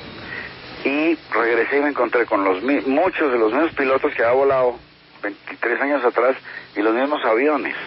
Y 0.85 1.19
regresé 1.33 1.79
y 1.79 1.81
me 1.81 1.89
encontré 1.89 2.25
con 2.27 2.45
los 2.45 2.63
muchos 2.87 3.33
de 3.33 3.39
los 3.39 3.53
mismos 3.53 3.73
pilotos 3.75 4.13
que 4.15 4.23
había 4.23 4.35
volado 4.35 4.79
23 5.23 5.81
años 5.81 6.05
atrás 6.05 6.37
y 6.77 6.81
los 6.83 6.95
mismos 6.95 7.25
aviones. 7.25 7.75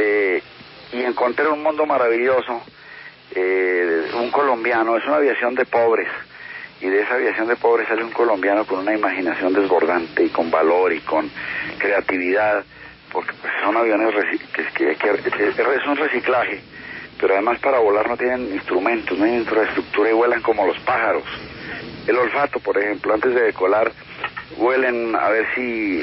Eh, 0.00 0.42
y 0.92 1.02
encontré 1.02 1.46
un 1.48 1.62
mundo 1.62 1.84
maravilloso, 1.84 2.62
eh, 3.34 4.10
un 4.14 4.30
colombiano, 4.30 4.96
es 4.96 5.04
una 5.06 5.16
aviación 5.16 5.54
de 5.54 5.64
pobres. 5.66 6.08
Y 6.80 6.86
de 6.86 7.02
esa 7.02 7.14
aviación 7.14 7.48
de 7.48 7.56
pobres 7.56 7.88
sale 7.88 8.04
un 8.04 8.12
colombiano 8.12 8.64
con 8.64 8.78
una 8.80 8.94
imaginación 8.94 9.52
desbordante 9.52 10.24
y 10.24 10.28
con 10.28 10.50
valor 10.50 10.92
y 10.92 11.00
con 11.00 11.28
creatividad, 11.78 12.64
porque 13.12 13.32
pues, 13.40 13.52
son 13.64 13.76
aviones 13.76 14.14
que- 14.52 14.94
que- 14.96 15.10
es 15.10 15.86
un 15.86 15.96
reciclaje, 15.96 16.60
pero 17.20 17.34
además 17.34 17.58
para 17.60 17.78
volar 17.78 18.08
no 18.08 18.16
tienen 18.16 18.52
instrumentos, 18.52 19.18
no 19.18 19.24
hay 19.24 19.36
infraestructura 19.36 20.10
y 20.10 20.14
vuelan 20.14 20.42
como 20.42 20.66
los 20.66 20.78
pájaros. 20.80 21.24
El 22.06 22.16
olfato, 22.16 22.60
por 22.60 22.78
ejemplo, 22.78 23.12
antes 23.12 23.34
de 23.34 23.42
decolar, 23.42 23.92
huelen 24.56 25.14
a 25.14 25.28
ver 25.28 25.46
si, 25.54 26.02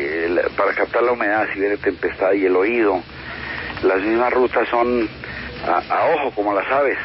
para 0.56 0.74
captar 0.74 1.04
la 1.04 1.14
humedad, 1.14 1.48
si 1.54 1.60
viene 1.60 1.78
tempestad 1.78 2.34
y 2.34 2.46
el 2.46 2.56
oído. 2.56 3.02
Las 3.84 4.02
mismas 4.02 4.32
rutas 4.34 4.68
son 4.70 5.10
a, 5.66 5.82
a 5.90 6.06
ojo, 6.16 6.32
como 6.32 6.54
las 6.54 6.70
aves. 6.72 6.98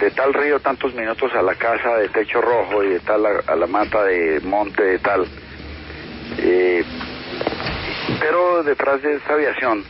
De 0.00 0.10
tal 0.10 0.34
río 0.34 0.58
tantos 0.58 0.92
minutos 0.94 1.32
a 1.34 1.42
la 1.42 1.54
casa 1.54 1.96
de 1.98 2.08
techo 2.08 2.40
rojo 2.40 2.82
y 2.82 2.88
de 2.88 3.00
tal 3.00 3.24
a, 3.24 3.42
a 3.46 3.54
la 3.54 3.66
mata 3.66 4.02
de 4.02 4.40
monte 4.40 4.82
de 4.82 4.98
tal. 4.98 5.26
Eh, 6.38 6.84
pero 8.18 8.62
detrás 8.64 9.00
de 9.02 9.14
esta 9.14 9.34
aviación, 9.34 9.84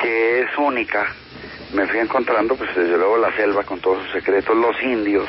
que 0.00 0.40
es 0.40 0.58
única, 0.58 1.14
me 1.72 1.86
fui 1.86 1.98
encontrando, 1.98 2.54
pues 2.54 2.74
desde 2.74 2.96
luego 2.96 3.18
la 3.18 3.34
selva 3.36 3.62
con 3.64 3.80
todos 3.80 4.02
sus 4.04 4.12
secretos, 4.12 4.56
los 4.56 4.80
indios. 4.82 5.28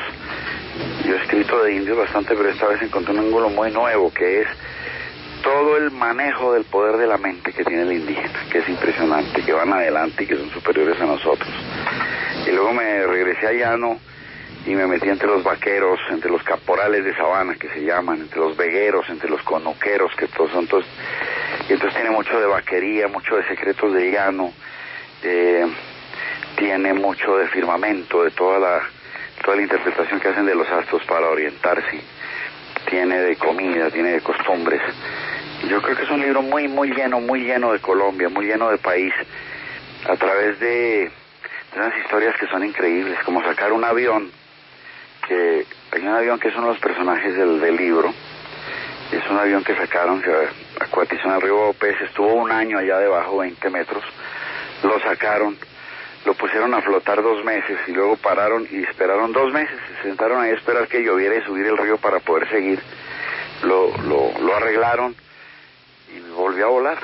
Yo 1.04 1.14
he 1.14 1.18
escrito 1.18 1.62
de 1.62 1.74
indios 1.74 1.98
bastante, 1.98 2.34
pero 2.34 2.48
esta 2.48 2.68
vez 2.68 2.80
encontré 2.82 3.12
un 3.12 3.20
ángulo 3.20 3.50
muy 3.50 3.70
nuevo, 3.70 4.12
que 4.12 4.42
es 4.42 4.48
todo 5.42 5.76
el 5.76 5.90
manejo 5.90 6.52
del 6.52 6.64
poder 6.64 6.96
de 6.96 7.06
la 7.06 7.18
mente 7.18 7.52
que 7.52 7.64
tiene 7.64 7.82
el 7.82 7.92
indígena, 7.92 8.46
que 8.50 8.58
es 8.58 8.68
impresionante, 8.68 9.42
que 9.42 9.52
van 9.52 9.72
adelante 9.72 10.24
y 10.24 10.26
que 10.26 10.36
son 10.36 10.50
superiores 10.50 11.00
a 11.00 11.06
nosotros. 11.06 11.50
Y 12.46 12.50
luego 12.50 12.72
me 12.72 13.06
regresé 13.06 13.46
a 13.46 13.52
Llano 13.52 13.98
y 14.66 14.74
me 14.74 14.86
metí 14.86 15.08
entre 15.08 15.28
los 15.28 15.42
vaqueros, 15.42 15.98
entre 16.10 16.30
los 16.30 16.42
caporales 16.42 17.04
de 17.04 17.14
sabana 17.16 17.54
que 17.54 17.68
se 17.68 17.82
llaman, 17.82 18.20
entre 18.20 18.38
los 18.38 18.56
vegueros, 18.56 19.08
entre 19.08 19.30
los 19.30 19.42
conuqueros, 19.42 20.14
que 20.16 20.26
todos 20.26 20.50
son 20.52 20.66
todos... 20.66 20.84
Y 21.68 21.72
entonces 21.72 21.94
tiene 21.94 22.10
mucho 22.10 22.38
de 22.38 22.46
vaquería, 22.46 23.08
mucho 23.08 23.36
de 23.36 23.46
secretos 23.46 23.92
de 23.94 24.10
llano, 24.10 24.52
eh, 25.22 25.66
tiene 26.60 26.92
mucho 26.92 27.38
de 27.38 27.48
firmamento, 27.48 28.22
de 28.22 28.30
toda 28.32 28.58
la, 28.58 28.82
toda 29.42 29.56
la 29.56 29.62
interpretación 29.62 30.20
que 30.20 30.28
hacen 30.28 30.44
de 30.44 30.54
los 30.54 30.68
astros 30.68 31.02
para 31.06 31.26
orientarse, 31.30 32.02
tiene 32.88 33.18
de 33.18 33.36
comida, 33.36 33.90
tiene 33.90 34.10
de 34.12 34.20
costumbres. 34.20 34.82
Yo 35.70 35.80
creo 35.80 35.96
que 35.96 36.02
es 36.02 36.10
un 36.10 36.20
libro 36.20 36.42
muy, 36.42 36.68
muy 36.68 36.90
lleno, 36.90 37.18
muy 37.18 37.44
lleno 37.44 37.72
de 37.72 37.78
Colombia, 37.78 38.28
muy 38.28 38.44
lleno 38.44 38.70
de 38.70 38.76
país, 38.76 39.14
a 40.06 40.16
través 40.16 40.60
de, 40.60 41.10
de 41.72 41.80
unas 41.80 41.96
historias 41.96 42.36
que 42.36 42.46
son 42.48 42.62
increíbles, 42.62 43.18
como 43.24 43.42
sacar 43.42 43.72
un 43.72 43.82
avión, 43.82 44.30
que 45.26 45.64
hay 45.92 46.02
un 46.02 46.08
avión 46.08 46.38
que 46.38 46.48
es 46.48 46.54
uno 46.56 46.66
de 46.66 46.72
los 46.74 46.82
personajes 46.82 47.34
del, 47.36 47.58
del 47.58 47.76
libro, 47.76 48.12
es 49.12 49.30
un 49.30 49.38
avión 49.38 49.64
que 49.64 49.74
sacaron, 49.76 50.22
se 50.22 50.30
acuatizó 50.78 51.26
en 51.28 51.34
el 51.36 51.40
río 51.40 51.68
López, 51.68 51.98
estuvo 52.02 52.34
un 52.34 52.52
año 52.52 52.76
allá 52.76 52.98
debajo, 52.98 53.38
20 53.38 53.70
metros, 53.70 54.04
lo 54.82 55.00
sacaron, 55.00 55.56
lo 56.24 56.34
pusieron 56.34 56.74
a 56.74 56.82
flotar 56.82 57.22
dos 57.22 57.44
meses 57.44 57.78
y 57.86 57.92
luego 57.92 58.16
pararon 58.16 58.66
y 58.70 58.82
esperaron 58.82 59.32
dos 59.32 59.52
meses, 59.52 59.76
se 59.96 60.08
sentaron 60.08 60.42
ahí 60.42 60.50
a 60.50 60.54
esperar 60.54 60.86
que 60.88 61.02
lloviera 61.02 61.36
y 61.36 61.42
subir 61.42 61.66
el 61.66 61.78
río 61.78 61.96
para 61.96 62.20
poder 62.20 62.48
seguir. 62.48 62.80
Lo, 63.62 63.96
lo, 63.98 64.38
lo 64.38 64.56
arreglaron 64.56 65.14
y 66.14 66.30
volvió 66.30 66.66
a 66.66 66.70
volar. 66.70 66.98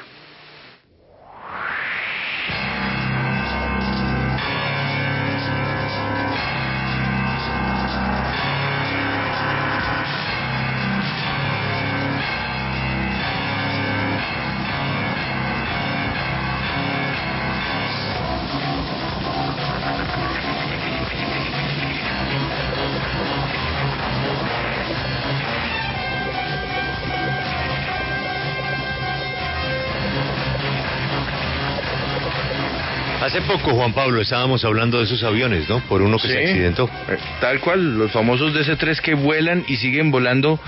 Hace 33.36 33.46
poco, 33.48 33.74
Juan 33.74 33.92
Pablo, 33.92 34.22
estábamos 34.22 34.64
hablando 34.64 34.96
de 34.96 35.04
esos 35.04 35.22
aviones, 35.22 35.68
¿no? 35.68 35.80
Por 35.80 36.00
uno 36.00 36.16
que 36.18 36.26
se 36.26 36.38
accidentó. 36.38 36.88
Eh, 37.06 37.18
Tal 37.38 37.60
cual, 37.60 37.98
los 37.98 38.10
famosos 38.10 38.54
DC-3 38.54 38.98
que 39.02 39.12
vuelan 39.12 39.62
y 39.68 39.76
siguen 39.76 40.10
volando, 40.10 40.58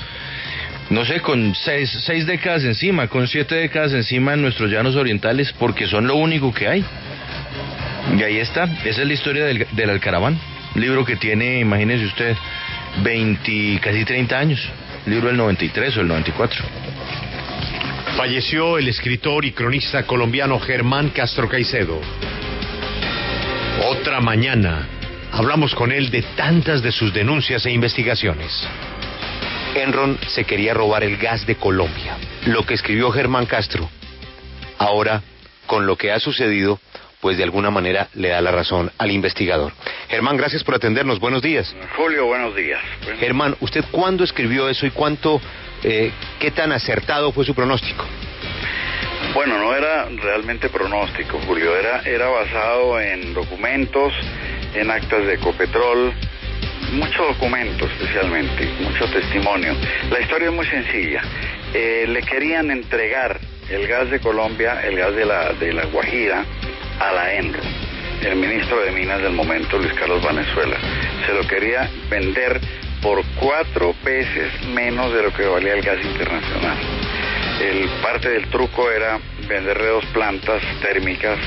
no 0.90 1.02
sé, 1.06 1.20
con 1.20 1.54
seis, 1.54 1.90
seis 2.04 2.26
décadas 2.26 2.64
encima, 2.64 3.08
con 3.08 3.26
siete 3.26 3.54
décadas 3.54 3.94
encima 3.94 4.34
en 4.34 4.42
nuestros 4.42 4.70
llanos 4.70 4.96
orientales, 4.96 5.50
porque 5.58 5.86
son 5.86 6.06
lo 6.06 6.16
único 6.16 6.52
que 6.52 6.68
hay. 6.68 6.84
Y 8.18 8.22
ahí 8.22 8.36
está, 8.36 8.64
esa 8.84 9.00
es 9.00 9.06
la 9.06 9.14
historia 9.14 9.46
del, 9.46 9.66
del 9.72 9.88
Alcaraván, 9.88 10.38
libro 10.74 11.06
que 11.06 11.16
tiene, 11.16 11.60
imagínese 11.60 12.04
usted, 12.04 12.36
20, 13.02 13.80
casi 13.80 14.04
30 14.04 14.38
años, 14.38 14.68
libro 15.06 15.28
del 15.28 15.38
93 15.38 15.96
o 15.96 16.00
el 16.02 16.08
94. 16.08 16.62
Falleció 18.14 18.76
el 18.76 18.88
escritor 18.88 19.46
y 19.46 19.52
cronista 19.52 20.02
colombiano 20.02 20.60
Germán 20.60 21.08
Castro 21.08 21.48
Caicedo. 21.48 21.98
Otra 23.84 24.20
mañana 24.20 24.88
hablamos 25.30 25.74
con 25.74 25.92
él 25.92 26.10
de 26.10 26.22
tantas 26.36 26.82
de 26.82 26.90
sus 26.90 27.14
denuncias 27.14 27.64
e 27.64 27.70
investigaciones. 27.70 28.66
Enron 29.76 30.18
se 30.26 30.44
quería 30.44 30.74
robar 30.74 31.04
el 31.04 31.16
gas 31.16 31.46
de 31.46 31.54
Colombia, 31.54 32.16
lo 32.46 32.66
que 32.66 32.74
escribió 32.74 33.12
Germán 33.12 33.46
Castro. 33.46 33.88
Ahora, 34.78 35.22
con 35.66 35.86
lo 35.86 35.96
que 35.96 36.10
ha 36.10 36.18
sucedido, 36.18 36.80
pues 37.20 37.36
de 37.36 37.44
alguna 37.44 37.70
manera 37.70 38.08
le 38.14 38.28
da 38.28 38.40
la 38.40 38.50
razón 38.50 38.90
al 38.98 39.12
investigador. 39.12 39.72
Germán, 40.08 40.36
gracias 40.36 40.64
por 40.64 40.74
atendernos. 40.74 41.20
Buenos 41.20 41.42
días. 41.42 41.74
Julio, 41.96 42.26
buenos 42.26 42.56
días. 42.56 42.80
Germán, 43.20 43.56
¿usted 43.60 43.84
cuándo 43.92 44.24
escribió 44.24 44.68
eso 44.68 44.86
y 44.86 44.90
cuánto, 44.90 45.40
eh, 45.84 46.10
qué 46.40 46.50
tan 46.50 46.72
acertado 46.72 47.30
fue 47.30 47.44
su 47.44 47.54
pronóstico? 47.54 48.04
Bueno, 49.34 49.58
no 49.58 49.74
era 49.74 50.06
realmente 50.06 50.68
pronóstico, 50.68 51.38
Julio, 51.46 51.76
era, 51.76 52.00
era 52.02 52.28
basado 52.28 53.00
en 53.00 53.34
documentos, 53.34 54.12
en 54.74 54.90
actas 54.90 55.26
de 55.26 55.34
Ecopetrol, 55.34 56.12
mucho 56.92 57.24
documento 57.24 57.86
especialmente, 57.86 58.66
mucho 58.80 59.04
testimonio. 59.10 59.74
La 60.10 60.20
historia 60.20 60.48
es 60.48 60.54
muy 60.54 60.66
sencilla. 60.66 61.22
Eh, 61.74 62.06
le 62.08 62.22
querían 62.22 62.70
entregar 62.70 63.38
el 63.68 63.86
gas 63.86 64.10
de 64.10 64.18
Colombia, 64.18 64.80
el 64.82 64.96
gas 64.96 65.14
de 65.14 65.26
la, 65.26 65.52
de 65.52 65.72
la 65.72 65.84
Guajira, 65.86 66.44
a 66.98 67.12
la 67.12 67.34
ENRO. 67.34 67.62
El 68.22 68.36
ministro 68.36 68.80
de 68.80 68.90
Minas 68.92 69.22
del 69.22 69.32
momento, 69.32 69.78
Luis 69.78 69.92
Carlos 69.92 70.22
Vanezuela, 70.22 70.76
se 71.26 71.34
lo 71.34 71.46
quería 71.46 71.88
vender 72.08 72.60
por 73.02 73.22
cuatro 73.38 73.94
veces 74.02 74.50
menos 74.74 75.12
de 75.12 75.22
lo 75.22 75.32
que 75.32 75.46
valía 75.46 75.74
el 75.74 75.82
gas 75.82 76.04
internacional. 76.04 77.07
El 77.60 77.88
parte 78.02 78.30
del 78.30 78.46
truco 78.50 78.90
era 78.90 79.18
venderle 79.48 79.86
dos 79.88 80.04
plantas 80.06 80.62
térmicas 80.80 81.38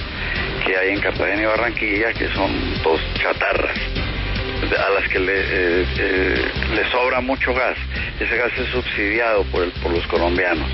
que 0.66 0.78
hay 0.78 0.90
en 0.90 1.00
Cartagena 1.00 1.42
y 1.42 1.46
Barranquilla, 1.46 2.14
que 2.14 2.28
son 2.34 2.52
dos 2.84 3.00
chatarras 3.16 3.78
a 4.78 4.90
las 4.92 5.10
que 5.10 5.20
le, 5.20 5.34
eh, 5.34 5.86
eh, 5.98 6.52
le 6.76 6.92
sobra 6.92 7.20
mucho 7.22 7.54
gas. 7.54 7.78
Ese 8.20 8.38
gas 8.38 8.52
es 8.58 8.70
subsidiado 8.70 9.44
por, 9.46 9.64
el, 9.64 9.72
por 9.72 9.92
los 9.92 10.06
colombianos. 10.08 10.70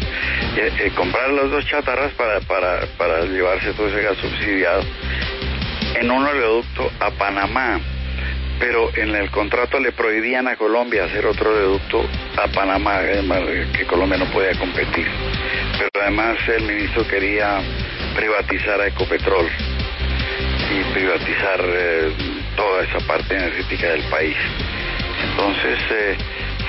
Eh, 0.58 0.72
eh, 0.80 0.92
comprar 0.96 1.30
las 1.30 1.50
dos 1.50 1.66
chatarras 1.66 2.12
para, 2.14 2.40
para, 2.42 2.86
para 2.98 3.22
llevarse 3.22 3.74
todo 3.74 3.88
ese 3.88 4.02
gas 4.02 4.18
subsidiado 4.18 4.84
en 5.96 6.12
un 6.12 6.26
oleoducto 6.26 6.92
a 7.00 7.12
Panamá. 7.12 7.80
Pero 8.60 8.90
en 8.96 9.16
el 9.16 9.30
contrato 9.30 9.80
le 9.80 9.92
prohibían 9.92 10.48
a 10.48 10.56
Colombia 10.56 11.06
hacer 11.06 11.26
otro 11.26 11.52
oleoducto 11.52 12.04
a 12.38 12.48
Panamá, 12.48 12.96
además, 12.98 13.42
que 13.76 13.86
Colombia 13.86 14.18
no 14.18 14.26
podía 14.26 14.58
competir. 14.58 15.08
Pero 15.78 15.90
además 16.02 16.38
el 16.48 16.64
ministro 16.64 17.08
quería 17.08 17.60
privatizar 18.16 18.82
a 18.82 18.88
Ecopetrol 18.88 19.48
y 20.72 20.94
privatizar 20.94 21.62
eh, 21.64 22.12
toda 22.56 22.84
esa 22.84 23.00
parte 23.08 23.36
energética 23.36 23.90
del 23.90 24.04
país. 24.10 24.36
Entonces 25.32 25.80
eh, 25.92 26.18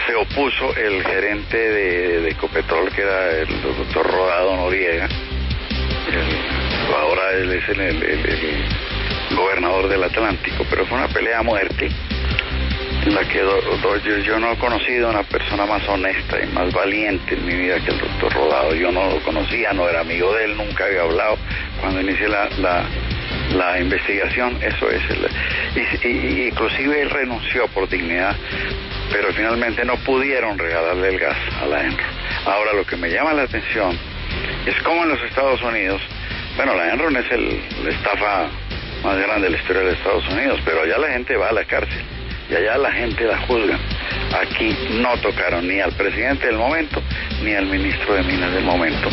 se 0.07 0.15
opuso 0.15 0.77
el 0.77 1.03
gerente 1.05 1.57
de, 1.57 2.31
Ecopetrol, 2.31 2.93
que 2.93 3.01
era 3.03 3.31
el 3.31 3.63
doctor 3.63 4.07
Rodado 4.07 4.57
Noriega. 4.57 5.07
El- 5.07 6.95
ahora 6.95 7.33
él 7.33 7.53
es 7.53 7.69
el 7.71 7.81
gobernador 9.39 9.89
del 9.89 10.03
Atlántico, 10.05 10.65
pero 10.69 10.85
fue 10.87 10.99
una 10.99 11.09
pelea 11.09 11.39
a 11.39 11.43
muerte 11.43 11.89
en 13.07 13.15
la 13.15 13.27
que 13.27 13.41
do- 13.41 13.61
do- 13.83 13.97
yo, 13.99 14.39
no 14.39 14.53
he 14.53 14.57
conocido 14.59 15.07
a 15.09 15.11
una 15.11 15.23
persona 15.23 15.65
más 15.67 15.87
honesta 15.89 16.37
y 16.43 16.47
más 16.53 16.71
valiente 16.73 17.35
en 17.35 17.47
mi 17.47 17.55
vida 17.55 17.77
que 17.81 17.93
el 17.93 17.99
doctor 18.01 18.33
Rodado. 18.35 18.75
Yo 18.75 18.91
no 18.93 19.09
lo 19.11 19.21
conocía, 19.23 19.73
no 19.73 19.89
era 19.89 20.01
amigo 20.01 20.35
de 20.35 20.45
él, 20.45 20.57
nunca 20.57 20.85
había 20.85 21.03
hablado. 21.03 21.39
Cuando 21.81 22.01
inicié 22.01 22.29
la, 22.29 22.49
la, 22.59 22.85
la 23.55 23.81
investigación, 23.81 24.59
eso 24.63 24.91
es. 24.91 25.01
El, 25.11 25.29
y- 26.05 26.09
y 26.09 26.49
inclusive 26.49 27.01
él 27.03 27.09
renunció 27.11 27.67
por 27.69 27.89
dignidad, 27.89 28.35
pero 29.11 29.33
finalmente 29.33 29.85
no 29.85 29.97
pudieron 29.99 30.59
regalarle 30.59 31.09
el 31.09 31.19
gas 31.19 31.37
a 31.63 31.67
la 31.67 31.81
ENRO. 31.85 32.05
Ahora 32.47 32.73
lo 32.75 32.85
que 32.85 32.97
me 32.97 33.09
llama 33.11 33.33
la 33.33 33.43
atención 33.45 33.97
es 34.67 34.75
cómo 34.83 35.05
en 35.05 35.11
los 35.11 35.23
Estados 35.23 35.63
Unidos, 35.63 36.03
bueno, 36.57 36.75
la 36.75 36.93
Enron 36.93 37.17
es 37.17 37.31
el, 37.31 37.63
la 37.85 37.91
estafa 37.91 38.49
más 39.03 39.17
grande 39.19 39.47
de 39.47 39.51
la 39.51 39.57
historia 39.57 39.83
de 39.83 39.93
Estados 39.93 40.27
Unidos, 40.29 40.61
pero 40.65 40.83
allá 40.83 40.99
la 40.99 41.09
gente 41.09 41.37
va 41.37 41.49
a 41.49 41.53
la 41.53 41.65
cárcel 41.65 42.03
y 42.51 42.55
allá 42.55 42.79
la 42.79 42.93
gente 42.93 43.25
la 43.25 43.39
juzga. 43.47 43.79
Aquí 44.41 44.77
no 45.01 45.17
tocaron 45.19 45.67
ni 45.67 45.81
al 45.81 45.93
presidente 45.93 46.47
del 46.47 46.57
momento 46.57 47.03
ni 47.43 47.55
al 47.55 47.67
ministro 47.67 48.15
de 48.15 48.23
Minas 48.23 48.53
del 48.53 48.65
momento. 48.65 49.09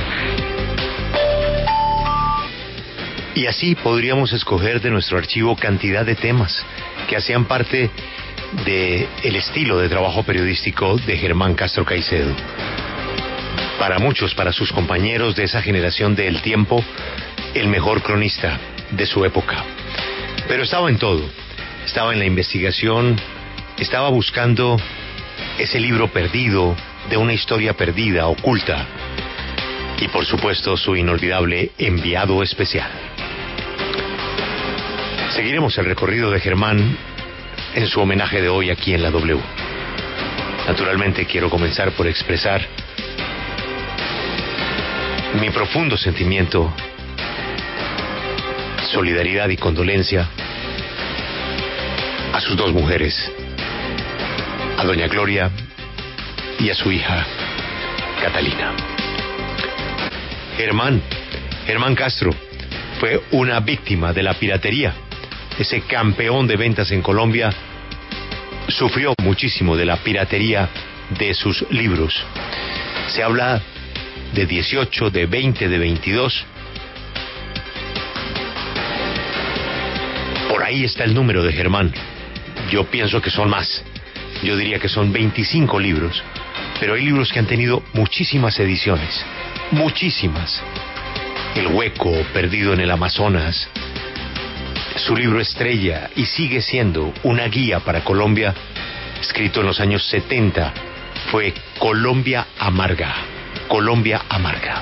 Y 3.36 3.48
así 3.48 3.76
podríamos 3.76 4.32
escoger 4.32 4.82
de 4.82 4.90
nuestro 4.90 5.18
archivo 5.18 5.56
cantidad 5.58 6.06
de 6.06 6.16
temas 6.16 6.66
que 7.08 7.18
hacían 7.18 7.46
parte 7.46 7.90
de 8.66 9.08
el 9.24 9.36
estilo 9.36 9.78
de 9.78 9.90
trabajo 9.90 10.24
periodístico 10.24 10.98
de 10.98 11.18
Germán 11.18 11.56
Castro 11.56 11.84
Caicedo. 11.84 12.34
Para 13.78 14.00
muchos, 14.00 14.34
para 14.34 14.54
sus 14.54 14.72
compañeros 14.72 15.36
de 15.36 15.44
esa 15.44 15.62
generación 15.62 16.16
del 16.16 16.42
tiempo, 16.42 16.82
el 17.54 17.68
mejor 17.68 18.02
cronista 18.02 18.58
de 18.92 19.06
su 19.06 19.26
época. 19.26 19.64
Pero 20.48 20.64
estaba 20.64 20.90
en 20.90 20.98
todo. 20.98 21.24
Estaba 21.86 22.14
en 22.14 22.20
la 22.20 22.26
investigación, 22.26 23.20
estaba 23.78 24.10
buscando 24.10 24.78
ese 25.58 25.80
libro 25.80 26.08
perdido 26.08 26.76
de 27.10 27.18
una 27.18 27.34
historia 27.34 27.74
perdida, 27.74 28.28
oculta. 28.28 28.86
Y 30.00 30.08
por 30.08 30.26
supuesto 30.26 30.76
su 30.78 30.96
inolvidable 30.96 31.72
enviado 31.78 32.44
especial. 32.44 32.90
Seguiremos 35.36 35.78
el 35.78 35.86
recorrido 35.86 36.32
de 36.32 36.40
Germán 36.40 36.98
en 37.76 37.88
su 37.88 38.00
homenaje 38.00 38.42
de 38.42 38.50
hoy 38.50 38.70
aquí 38.70 38.94
en 38.94 39.04
la 39.04 39.12
W. 39.12 39.40
Naturalmente 40.68 41.26
quiero 41.26 41.50
comenzar 41.50 41.92
por 41.92 42.08
expresar 42.08 42.66
mi 45.40 45.50
profundo 45.50 45.98
sentimiento, 45.98 46.74
solidaridad 48.96 49.50
y 49.50 49.58
condolencia 49.58 50.26
a 52.32 52.40
sus 52.40 52.56
dos 52.56 52.72
mujeres, 52.72 53.14
a 54.78 54.86
doña 54.86 55.10
Gloria 55.10 55.52
y 56.62 56.70
a 56.70 56.76
su 56.76 56.94
hija 56.94 57.26
Catalina. 58.22 58.74
Germán, 60.56 61.02
Germán 61.66 61.94
Castro, 61.94 62.32
fue 62.98 63.22
una 63.32 63.60
víctima 63.60 64.14
de 64.14 64.24
la 64.24 64.34
piratería. 64.36 64.94
Ese 65.60 65.82
campeón 65.82 66.48
de 66.48 66.56
ventas 66.56 66.90
en 66.92 67.02
Colombia 67.02 67.50
sufrió 68.70 69.14
muchísimo 69.22 69.76
de 69.76 69.88
la 69.88 69.98
piratería 69.98 70.70
de 71.20 71.34
sus 71.34 71.70
libros. 71.70 72.16
Se 73.10 73.22
habla 73.22 73.62
de 74.34 74.46
18, 74.46 75.10
de 75.10 75.26
20, 75.26 75.68
de 75.68 75.78
22. 75.80 76.46
Ahí 80.66 80.84
está 80.84 81.04
el 81.04 81.14
número 81.14 81.44
de 81.44 81.54
Germán. 81.54 81.94
Yo 82.72 82.86
pienso 82.86 83.22
que 83.22 83.30
son 83.30 83.50
más. 83.50 83.84
Yo 84.44 84.58
diría 84.58 84.80
que 84.80 84.90
son 84.90 85.14
25 85.14 85.80
libros. 85.80 86.24
Pero 86.80 86.96
hay 86.96 87.06
libros 87.06 87.32
que 87.32 87.40
han 87.40 87.46
tenido 87.46 87.84
muchísimas 87.94 88.60
ediciones. 88.60 89.24
Muchísimas. 89.72 90.62
El 91.56 91.68
hueco 91.68 92.12
perdido 92.34 92.74
en 92.74 92.82
el 92.82 92.90
Amazonas. 92.90 93.70
Su 94.96 95.16
libro 95.16 95.40
estrella 95.40 96.10
y 96.16 96.26
sigue 96.26 96.62
siendo 96.62 97.14
una 97.24 97.48
guía 97.48 97.82
para 97.82 98.04
Colombia, 98.04 98.56
escrito 99.22 99.60
en 99.60 99.68
los 99.68 99.80
años 99.80 100.04
70, 100.08 100.74
fue 101.32 101.54
Colombia 101.78 102.48
Amarga. 102.58 103.14
Colombia 103.68 104.24
Amarga. 104.30 104.82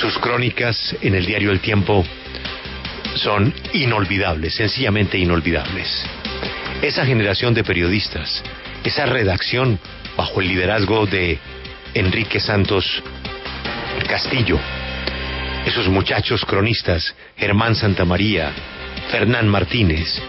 Sus 0.00 0.18
crónicas 0.18 0.96
en 1.00 1.14
el 1.14 1.24
diario 1.24 1.52
El 1.52 1.60
Tiempo 1.60 2.04
son 3.14 3.52
inolvidables, 3.72 4.54
sencillamente 4.54 5.18
inolvidables. 5.18 6.04
Esa 6.82 7.06
generación 7.06 7.54
de 7.54 7.64
periodistas, 7.64 8.42
esa 8.84 9.06
redacción 9.06 9.78
bajo 10.16 10.40
el 10.40 10.48
liderazgo 10.48 11.06
de 11.06 11.38
Enrique 11.94 12.40
Santos 12.40 13.02
Castillo, 14.08 14.58
esos 15.66 15.88
muchachos 15.88 16.44
cronistas, 16.44 17.14
Germán 17.36 17.74
Santamaría, 17.74 18.52
Fernán 19.10 19.48
Martínez 19.48 20.20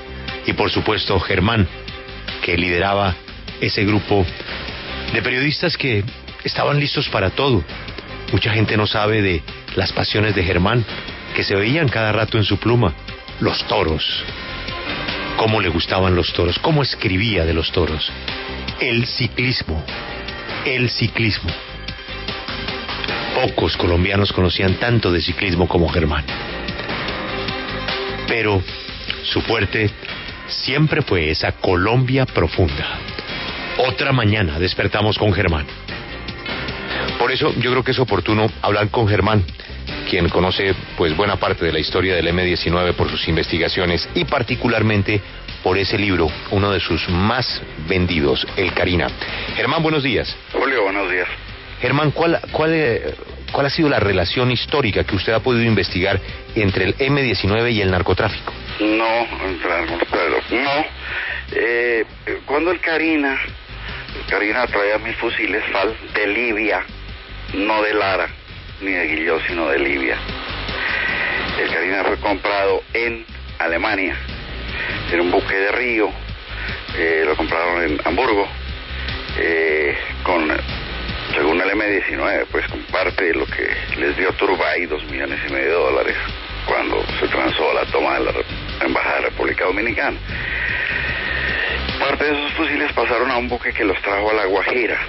y 0.45 0.53
por 0.53 0.69
supuesto 0.69 1.19
Germán, 1.19 1.67
que 2.41 2.57
lideraba 2.57 3.15
ese 3.59 3.83
grupo 3.83 4.25
de 5.13 5.21
periodistas 5.21 5.77
que 5.77 6.03
estaban 6.43 6.79
listos 6.79 7.09
para 7.09 7.31
todo. 7.31 7.63
Mucha 8.31 8.51
gente 8.53 8.77
no 8.77 8.87
sabe 8.87 9.21
de 9.21 9.41
las 9.75 9.91
pasiones 9.91 10.35
de 10.35 10.43
Germán, 10.43 10.85
que 11.35 11.43
se 11.43 11.55
veían 11.55 11.89
cada 11.89 12.11
rato 12.11 12.37
en 12.37 12.45
su 12.45 12.57
pluma. 12.57 12.93
Los 13.41 13.63
toros. 13.67 14.23
Cómo 15.37 15.59
le 15.59 15.67
gustaban 15.69 16.15
los 16.15 16.31
toros, 16.31 16.57
cómo 16.59 16.81
escribía 16.81 17.45
de 17.45 17.53
los 17.53 17.71
toros. 17.71 18.09
El 18.79 19.05
ciclismo. 19.05 19.83
El 20.65 20.89
ciclismo. 20.89 21.51
Pocos 23.35 23.75
colombianos 23.75 24.31
conocían 24.31 24.75
tanto 24.75 25.11
de 25.11 25.21
ciclismo 25.21 25.67
como 25.67 25.89
Germán. 25.89 26.23
Pero 28.27 28.63
su 29.23 29.41
fuerte 29.41 29.91
siempre 30.47 31.01
fue 31.01 31.29
esa 31.29 31.51
Colombia 31.51 32.25
profunda. 32.25 32.97
Otra 33.77 34.13
mañana 34.13 34.57
despertamos 34.57 35.17
con 35.17 35.33
Germán. 35.33 35.65
Por 37.19 37.31
eso 37.31 37.53
yo 37.59 37.71
creo 37.71 37.83
que 37.83 37.91
es 37.91 37.99
oportuno 37.99 38.49
hablar 38.61 38.89
con 38.89 39.07
Germán, 39.07 39.43
quien 40.05 40.29
conoce 40.29 40.73
pues 40.97 41.15
buena 41.15 41.35
parte 41.35 41.65
de 41.65 41.73
la 41.73 41.79
historia 41.79 42.15
del 42.15 42.27
M19 42.27 42.93
por 42.93 43.09
sus 43.09 43.27
investigaciones 43.27 44.07
y 44.13 44.23
particularmente 44.25 45.19
por 45.63 45.77
ese 45.77 45.97
libro, 45.97 46.29
uno 46.51 46.71
de 46.71 46.79
sus 46.79 47.09
más 47.09 47.61
vendidos, 47.87 48.45
El 48.55 48.71
Karina. 48.73 49.07
Germán, 49.55 49.81
buenos 49.81 50.03
días. 50.03 50.35
Julio, 50.53 50.83
buenos 50.83 51.11
días. 51.11 51.27
Germán, 51.81 52.11
¿cuál, 52.11 52.39
cuál, 52.51 52.71
eh, 52.73 53.15
¿cuál 53.51 53.65
ha 53.65 53.69
sido 53.69 53.89
la 53.89 53.99
relación 53.99 54.51
histórica 54.51 55.03
que 55.03 55.15
usted 55.15 55.33
ha 55.33 55.39
podido 55.39 55.63
investigar 55.65 56.19
entre 56.55 56.85
el 56.85 56.97
M19 56.97 57.71
y 57.73 57.81
el 57.81 57.91
narcotráfico? 57.91 58.53
No, 58.79 59.27
narcotráfico, 59.67 60.55
no. 60.55 60.85
Eh, 61.51 62.05
cuando 62.45 62.71
el 62.71 62.79
Karina, 62.79 63.39
el 64.19 64.29
Karina 64.29 64.67
traía 64.67 64.97
mil 64.99 65.15
fusiles 65.15 65.63
FAL 65.71 65.95
de 66.13 66.27
Libia, 66.27 66.83
no 67.55 67.81
de 67.81 67.93
Lara, 67.93 68.29
ni 68.81 68.91
de 68.91 69.07
Guillot, 69.07 69.41
sino 69.47 69.67
de 69.69 69.79
Libia. 69.79 70.17
El 71.59 71.71
Karina 71.71 72.03
fue 72.03 72.17
comprado 72.17 72.83
en 72.93 73.25
Alemania, 73.59 74.15
en 75.11 75.21
un 75.21 75.31
buque 75.31 75.55
de 75.55 75.71
río, 75.71 76.09
eh, 76.97 77.23
lo 77.25 77.35
compraron 77.35 77.83
en 77.83 78.01
Hamburgo, 78.05 78.47
eh, 79.37 79.97
con, 80.23 80.49
según 81.33 81.61
el 81.61 81.69
M19, 81.69 82.45
pues 82.51 82.67
con 82.67 82.79
parte 82.83 83.25
de 83.25 83.33
lo 83.33 83.45
que 83.45 83.69
les 83.97 84.15
dio 84.17 84.31
Turbay, 84.33 84.85
dos 84.85 85.03
millones 85.05 85.39
y 85.47 85.51
medio 85.51 85.67
de 85.67 85.73
dólares, 85.73 86.15
cuando 86.65 87.03
se 87.19 87.27
transó 87.27 87.73
la 87.73 87.85
toma 87.85 88.19
de 88.19 88.25
la 88.25 88.31
Embajada 88.81 89.15
de 89.15 89.21
la 89.21 89.29
República 89.29 89.65
Dominicana. 89.65 90.17
Parte 91.99 92.25
de 92.25 92.31
esos 92.31 92.51
fusiles 92.53 92.91
pasaron 92.93 93.31
a 93.31 93.37
un 93.37 93.47
buque 93.47 93.71
que 93.71 93.85
los 93.85 94.01
trajo 94.01 94.31
a 94.31 94.33
La 94.33 94.45
Guajira. 94.45 94.99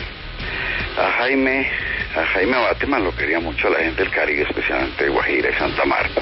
A 0.99 1.11
Jaime, 1.19 1.69
a 2.17 2.25
Jaime 2.27 2.57
Bateman 2.57 3.05
lo 3.05 3.15
quería 3.15 3.41
mucho 3.41 3.69
la 3.69 3.79
gente 3.81 4.03
del 4.03 4.11
Caribe, 4.11 4.43
especialmente 4.43 5.05
de 5.05 5.11
Guajira 5.11 5.51
y 5.51 5.55
Santa 5.55 5.85
Marta. 5.85 6.21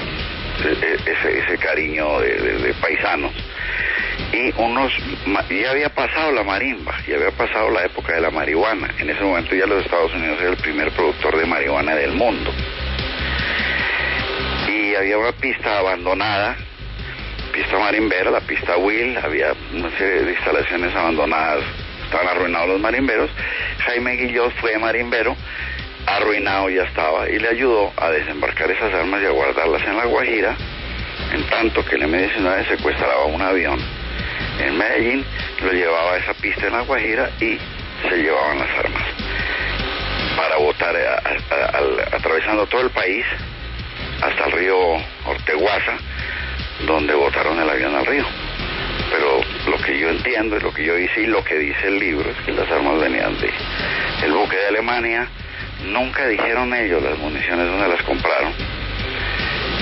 E- 0.63 0.67
e- 0.85 1.11
Ese, 1.11 1.39
ese 1.39 1.57
cariño 1.57 2.19
de, 2.19 2.73
paisanos. 2.81 3.31
Y 4.33 4.53
unos, 4.57 4.91
ya 5.49 5.71
había 5.71 5.89
pasado 5.89 6.31
la 6.31 6.43
marimba, 6.43 6.93
ya 7.07 7.15
había 7.15 7.31
pasado 7.31 7.69
la 7.71 7.83
época 7.85 8.13
de 8.13 8.21
la 8.21 8.31
marihuana. 8.31 8.89
En 8.99 9.09
ese 9.09 9.21
momento 9.21 9.55
ya 9.55 9.65
los 9.65 9.83
Estados 9.83 10.13
Unidos 10.13 10.37
era 10.41 10.49
el 10.51 10.57
primer 10.57 10.91
productor 10.91 11.37
de 11.37 11.45
marihuana 11.45 11.95
del 11.95 12.11
mundo. 12.13 12.51
Y 14.67 14.95
había 14.95 15.17
una 15.17 15.31
pista 15.33 15.79
abandonada, 15.79 16.55
pista 17.53 17.77
marimbera, 17.77 18.31
la 18.31 18.41
pista 18.41 18.77
Will, 18.77 19.17
había 19.17 19.53
una 19.73 19.89
serie 19.97 20.23
de 20.23 20.31
instalaciones 20.33 20.93
abandonadas, 20.95 21.63
estaban 22.03 22.27
arruinados 22.27 22.69
los 22.69 22.79
marimberos. 22.81 23.29
Jaime 23.85 24.15
Guillot 24.15 24.53
fue 24.59 24.77
marimbero, 24.77 25.35
arruinado 26.07 26.69
ya 26.69 26.83
estaba, 26.83 27.29
y 27.29 27.39
le 27.39 27.49
ayudó 27.49 27.91
a 27.97 28.09
desembarcar 28.11 28.69
esas 28.71 28.93
armas 28.93 29.21
y 29.21 29.25
a 29.25 29.29
guardarlas 29.31 29.81
en 29.83 29.97
la 29.97 30.05
Guajira, 30.05 30.55
en 31.33 31.43
tanto 31.49 31.83
que 31.85 31.95
el 31.95 32.03
M-19 32.03 32.67
secuestraba 32.67 33.25
un 33.25 33.41
avión 33.41 33.79
en 34.59 34.77
Medellín, 34.77 35.25
lo 35.63 35.71
llevaba 35.71 36.13
a 36.13 36.17
esa 36.17 36.33
pista 36.35 36.67
en 36.67 36.73
la 36.73 36.81
Guajira 36.81 37.29
y 37.41 37.57
se 38.09 38.17
llevaban 38.17 38.59
las 38.59 38.69
armas 38.77 39.03
para 40.35 40.55
al- 40.57 41.99
atravesando 42.13 42.65
todo 42.67 42.81
el 42.81 42.89
país 42.89 43.25
hasta 44.21 44.45
el 44.45 44.51
río 44.51 44.77
Orteguaza, 45.25 45.97
donde 46.87 47.13
botaron 47.13 47.59
el 47.59 47.69
avión 47.69 47.95
al 47.95 48.05
río. 48.05 48.25
Pero 49.11 49.41
lo 49.69 49.77
que 49.83 49.97
yo 49.97 50.09
entiendo 50.09 50.57
y 50.57 50.59
lo 50.61 50.73
que 50.73 50.83
yo 50.83 50.97
hice 50.97 51.21
y 51.21 51.27
lo 51.27 51.43
que 51.43 51.55
dice 51.55 51.87
el 51.87 51.99
libro 51.99 52.29
es 52.29 52.37
que 52.45 52.51
las 52.51 52.69
armas 52.69 52.99
venían 52.99 53.37
de 53.39 53.49
el 54.23 54.33
buque 54.33 54.55
de 54.57 54.67
Alemania, 54.67 55.27
nunca 55.85 56.27
dijeron 56.27 56.73
ellos 56.73 57.01
las 57.03 57.17
municiones 57.17 57.67
donde 57.67 57.87
las 57.87 58.01
compraron 58.03 58.53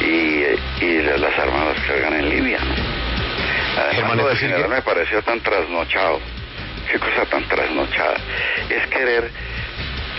y, 0.02 0.44
y 0.84 1.02
las 1.02 1.38
armas 1.40 1.76
las 1.76 1.86
cargan 1.86 2.14
en 2.14 2.30
Libia. 2.30 2.60
¿no? 2.60 3.82
Además, 3.82 4.16
lo 4.18 4.28
de 4.30 4.36
general 4.36 4.70
me 4.70 4.82
pareció 4.82 5.22
tan 5.24 5.40
trasnochado. 5.42 6.20
Qué 6.92 7.00
cosa 7.00 7.26
tan 7.26 7.48
trasnochada. 7.48 8.16
Es 8.70 8.86
querer, 8.88 9.30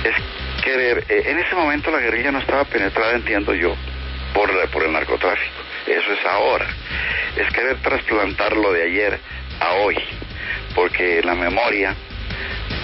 es 0.04 0.62
querer. 0.64 1.04
eh, 1.08 1.22
en 1.26 1.38
ese 1.38 1.54
momento 1.54 1.90
la 1.90 1.98
guerrilla 2.00 2.32
no 2.32 2.38
estaba 2.38 2.64
penetrada, 2.64 3.12
entiendo 3.14 3.54
yo, 3.54 3.76
por, 4.32 4.52
la- 4.52 4.66
por 4.66 4.82
el 4.82 4.92
narcotráfico. 4.92 5.52
Eso 5.86 6.12
es 6.12 6.24
ahora. 6.26 6.66
Es 7.36 7.52
querer 7.52 7.76
trasplantar 7.82 8.56
lo 8.56 8.72
de 8.72 8.84
ayer 8.84 9.18
a 9.60 9.72
hoy. 9.74 9.96
Porque 10.74 11.20
la 11.22 11.34
memoria 11.34 11.94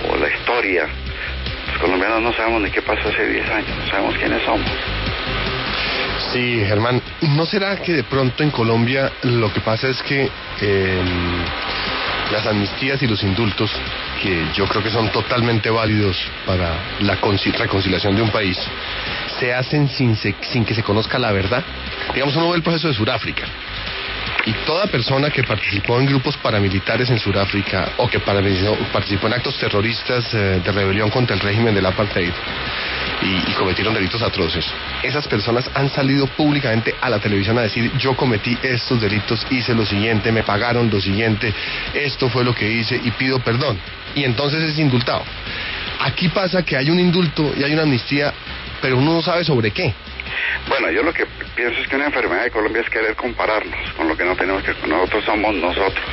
o 0.08 0.16
la 0.16 0.28
historia, 0.28 0.86
colombianos 1.80 2.22
no 2.22 2.32
sabemos 2.34 2.62
ni 2.62 2.70
qué 2.70 2.82
pasó 2.82 3.08
hace 3.08 3.26
10 3.26 3.48
años, 3.50 3.70
no 3.84 3.90
sabemos 3.90 4.14
quiénes 4.16 4.42
somos. 4.44 4.70
Sí, 6.32 6.62
Germán, 6.66 7.00
¿no 7.22 7.46
será 7.46 7.76
que 7.76 7.92
de 7.92 8.04
pronto 8.04 8.42
en 8.42 8.50
Colombia 8.50 9.10
lo 9.22 9.52
que 9.52 9.60
pasa 9.60 9.88
es 9.88 10.00
que 10.02 10.28
eh, 10.60 11.02
las 12.30 12.46
amnistías 12.46 13.02
y 13.02 13.06
los 13.08 13.22
indultos, 13.24 13.70
que 14.22 14.44
yo 14.54 14.66
creo 14.66 14.82
que 14.82 14.90
son 14.90 15.08
totalmente 15.10 15.70
válidos 15.70 16.16
para 16.46 16.74
la 17.00 17.20
conci- 17.20 17.52
reconciliación 17.52 18.14
de 18.14 18.22
un 18.22 18.30
país, 18.30 18.56
se 19.40 19.52
hacen 19.52 19.88
sin, 19.88 20.14
se- 20.16 20.36
sin 20.52 20.64
que 20.64 20.74
se 20.74 20.82
conozca 20.82 21.18
la 21.18 21.32
verdad? 21.32 21.64
Digamos, 22.14 22.36
uno 22.36 22.50
ve 22.50 22.56
el 22.56 22.62
proceso 22.62 22.88
de 22.88 22.94
Sudáfrica. 22.94 23.46
Y 24.50 24.52
toda 24.66 24.88
persona 24.88 25.30
que 25.30 25.44
participó 25.44 26.00
en 26.00 26.06
grupos 26.06 26.36
paramilitares 26.36 27.08
en 27.08 27.20
Sudáfrica 27.20 27.92
o 27.98 28.08
que 28.08 28.18
participó, 28.18 29.28
en 29.28 29.32
actos 29.32 29.56
terroristas 29.58 30.34
eh, 30.34 30.60
de 30.64 30.72
rebelión 30.72 31.08
contra 31.08 31.36
el 31.36 31.40
régimen 31.40 31.72
del 31.72 31.86
apartheid 31.86 32.32
y, 33.22 33.48
y 33.48 33.54
cometieron 33.56 33.94
delitos 33.94 34.20
atroces, 34.22 34.66
esas 35.04 35.28
personas 35.28 35.70
han 35.72 35.88
salido 35.88 36.26
públicamente 36.26 36.92
a 37.00 37.08
la 37.08 37.20
televisión 37.20 37.58
a 37.58 37.62
decir 37.62 37.92
yo 37.96 38.16
cometí 38.16 38.58
estos 38.60 39.00
delitos, 39.00 39.46
hice 39.50 39.72
lo 39.72 39.86
siguiente, 39.86 40.32
me 40.32 40.42
pagaron 40.42 40.90
lo 40.90 41.00
siguiente, 41.00 41.54
esto 41.94 42.28
fue 42.28 42.42
lo 42.42 42.52
que 42.52 42.68
hice 42.68 43.00
y 43.04 43.12
pido 43.12 43.38
perdón. 43.38 43.78
Y 44.16 44.24
entonces 44.24 44.64
es 44.64 44.76
indultado. 44.80 45.22
Aquí 46.00 46.28
pasa 46.28 46.64
que 46.64 46.76
hay 46.76 46.90
un 46.90 46.98
indulto 46.98 47.52
y 47.56 47.62
hay 47.62 47.72
una 47.72 47.82
amnistía, 47.82 48.34
pero 48.82 48.98
uno 48.98 49.14
no 49.14 49.22
sabe 49.22 49.44
sobre 49.44 49.70
qué. 49.70 49.94
Bueno, 50.68 50.90
yo 50.90 51.02
lo 51.02 51.12
que 51.12 51.26
pienso 51.56 51.80
es 51.80 51.88
que 51.88 51.96
una 51.96 52.06
enfermedad 52.06 52.44
de 52.44 52.50
Colombia 52.50 52.82
es 52.82 52.90
querer 52.90 53.14
compararnos 53.16 53.92
con 53.94 54.08
lo 54.08 54.16
que 54.16 54.24
no 54.24 54.36
tenemos 54.36 54.62
que... 54.62 54.74
Nosotros 54.86 55.24
somos 55.24 55.54
nosotros. 55.54 56.06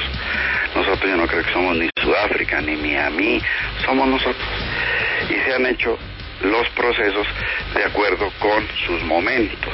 Nosotros 0.76 1.10
yo 1.10 1.18
no 1.18 1.28
creo 1.28 1.44
que 1.44 1.52
somos 1.52 1.78
ni 1.78 1.90
Sudáfrica, 2.02 2.62
ni 2.62 2.76
Miami, 2.76 3.42
somos 3.86 4.08
nosotros. 4.08 4.48
Y 5.30 5.34
se 5.34 5.54
han 5.54 5.66
hecho 5.66 5.98
los 6.42 6.70
procesos 6.70 7.28
de 7.74 7.84
acuerdo 7.84 8.32
con 8.40 8.68
sus 8.86 9.02
momentos. 9.04 9.74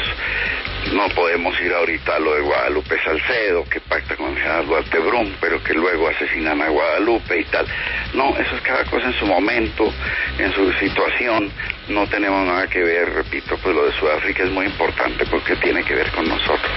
No 0.92 1.08
podemos 1.10 1.60
ir 1.62 1.74
ahorita 1.74 2.16
a 2.16 2.20
lo 2.20 2.36
de 2.36 2.42
Guadalupe 2.42 2.98
Salcedo, 3.04 3.64
que 3.70 3.80
pacta 3.80 4.16
con 4.16 4.36
general 4.36 4.68
Duarte 4.68 4.98
pero 5.40 5.64
que 5.64 5.74
luego 5.74 6.10
asesinan 6.10 6.62
a 6.62 6.70
Guadalupe 6.70 7.40
y 7.40 7.46
tal. 7.46 7.66
No, 8.14 8.38
eso 8.38 8.56
es 8.56 8.62
cada 8.62 8.84
cosa 8.86 9.08
en 9.08 9.14
su 9.14 9.26
momento, 9.26 9.92
en 10.38 10.54
su 10.54 10.72
situación. 10.74 11.50
No 11.88 12.08
tenemos 12.08 12.46
nada 12.46 12.68
que 12.68 12.84
ver, 12.84 13.14
repito, 13.14 13.58
pues 13.58 13.74
lo 13.74 13.86
de 13.86 13.94
Sudáfrica 13.94 14.44
es 14.44 14.52
muy 14.52 14.66
importante 14.66 15.26
porque 15.26 15.56
tiene 15.56 15.84
que 15.84 15.96
ver 15.96 16.12
con 16.12 16.28
nosotros. 16.28 16.72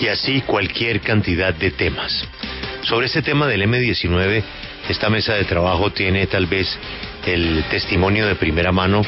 Y 0.00 0.08
así 0.08 0.42
cualquier 0.42 1.00
cantidad 1.00 1.52
de 1.52 1.70
temas. 1.70 2.26
Sobre 2.82 3.06
este 3.06 3.22
tema 3.22 3.46
del 3.46 3.62
M19, 3.62 4.42
esta 4.90 5.08
mesa 5.08 5.34
de 5.34 5.44
trabajo 5.44 5.92
tiene 5.92 6.26
tal 6.26 6.46
vez 6.46 6.76
el 7.24 7.64
testimonio 7.70 8.26
de 8.26 8.34
primera 8.34 8.72
mano 8.72 9.02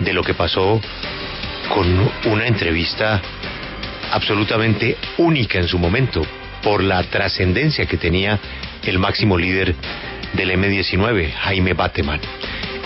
de 0.00 0.12
lo 0.12 0.24
que 0.24 0.34
pasó 0.34 0.80
con 1.72 2.10
una 2.24 2.46
entrevista 2.46 3.22
absolutamente 4.10 4.96
única 5.18 5.58
en 5.58 5.68
su 5.68 5.78
momento 5.78 6.26
por 6.62 6.82
la 6.82 7.02
trascendencia 7.04 7.86
que 7.86 7.96
tenía 7.96 8.40
el 8.84 8.98
máximo 8.98 9.38
líder 9.38 9.74
del 10.32 10.50
M19, 10.50 11.32
Jaime 11.32 11.74
Bateman. 11.74 12.20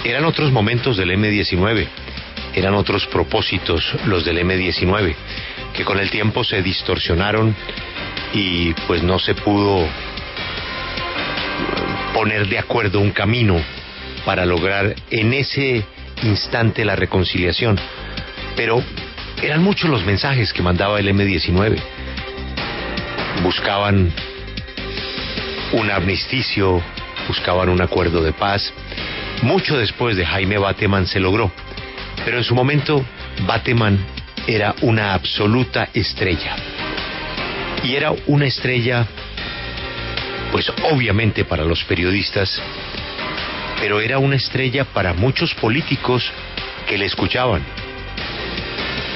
Eran 0.05 0.27
otros 0.27 0.53
momentos 0.53 0.99
del 0.99 1.13
M19, 1.13 1.87
eran 2.55 2.75
otros 2.75 3.07
propósitos 3.07 3.83
los 4.05 4.25
del 4.25 4.39
M19, 4.39 5.15
que 5.73 5.85
con 5.85 5.99
el 5.99 6.11
tiempo 6.11 6.45
se 6.45 6.63
distorsionaron 6.63 7.57
y 8.35 8.75
pues 8.87 9.03
no 9.03 9.19
se 9.19 9.35
pudo 9.35 9.89
poner 12.15 12.49
de 12.49 12.59
acuerdo 12.59 13.01
un 13.01 13.11
camino 13.11 13.61
para 14.25 14.47
lograr 14.47 14.95
en 15.11 15.35
ese 15.35 15.85
instante 16.23 16.85
la 16.85 16.97
reconciliación. 16.97 17.79
Pero 18.57 18.83
eran 19.43 19.63
muchos 19.63 19.91
los 19.91 20.05
mensajes 20.07 20.53
que 20.53 20.63
mandaba 20.63 21.01
el 21.01 21.09
M19. 21.09 21.77
Buscaban 23.43 24.13
un 25.73 25.91
amnisticio, 25.91 26.81
buscaban 27.29 27.69
un 27.69 27.83
acuerdo 27.83 28.23
de 28.23 28.33
paz. 28.33 28.73
Mucho 29.43 29.77
después 29.77 30.17
de 30.17 30.25
Jaime 30.25 30.57
Bateman 30.57 31.07
se 31.07 31.21
logró. 31.21 31.51
Pero 32.25 32.39
en 32.39 32.45
su 32.45 32.55
momento, 32.55 33.05
Bateman 33.47 33.99
era 34.47 34.75
una 34.83 35.15
absoluta 35.15 35.89
estrella. 35.93 36.57
Y 37.83 37.97
era 37.97 38.13
una 38.27 38.47
estrella, 38.47 39.07
pues 40.55 40.71
obviamente 40.85 41.45
para 41.45 41.65
los 41.65 41.83
periodistas, 41.83 42.63
pero 43.81 44.01
era 44.01 44.21
una 44.21 44.37
estrella 44.37 44.85
para 44.85 45.13
muchos 45.13 45.53
políticos 45.53 46.31
que 46.87 46.97
le 46.97 47.07
escuchaban. 47.07 47.61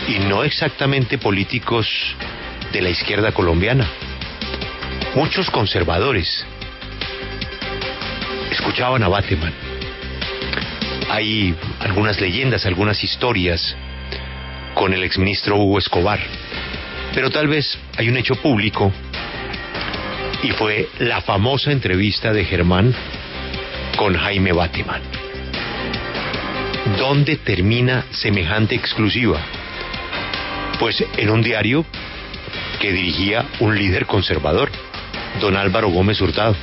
Y 0.09 0.19
no 0.19 0.43
exactamente 0.43 1.17
políticos 1.17 1.87
de 2.73 2.83
la 2.83 2.91
izquierda 2.91 3.31
colombiana. 3.31 3.89
Muchos 5.15 5.49
conservadores 5.49 6.45
escuchaban 8.51 9.05
a 9.05 9.09
Bateman. 9.09 9.55
Hay 11.09 11.55
algunas 11.79 12.21
leyendas, 12.21 12.67
algunas 12.67 13.05
historias 13.05 13.77
con 14.75 14.93
el 14.93 15.05
exministro 15.05 15.55
Hugo 15.55 15.79
Escobar. 15.79 16.19
Pero 17.15 17.31
tal 17.31 17.47
vez 17.47 17.79
hay 17.97 18.09
un 18.09 18.17
hecho 18.17 18.35
público 18.35 18.93
y 20.43 20.51
fue 20.53 20.89
la 20.99 21.21
famosa 21.21 21.73
entrevista 21.73 22.33
de 22.33 22.45
Germán 22.45 22.95
con 23.97 24.17
Jaime 24.17 24.53
Bateman. 24.53 25.03
¿Dónde 26.97 27.37
termina 27.37 28.05
semejante 28.11 28.75
exclusiva? 28.75 29.41
Pues 30.79 31.05
en 31.17 31.31
un 31.31 31.43
diario 31.43 31.85
que 32.81 32.93
dirigía 32.93 33.47
un 33.61 33.77
líder 33.77 34.07
conservador, 34.07 34.71
don 35.41 35.57
Álvaro 35.57 35.89
Gómez 35.89 36.21
Hurtado. 36.21 36.57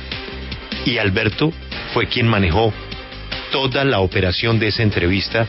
Y 0.84 0.98
Alberto 0.98 1.52
fue 1.92 2.06
quien 2.06 2.26
manejó 2.26 2.72
toda 3.52 3.84
la 3.84 4.00
operación 4.00 4.58
de 4.58 4.68
esa 4.68 4.82
entrevista, 4.82 5.46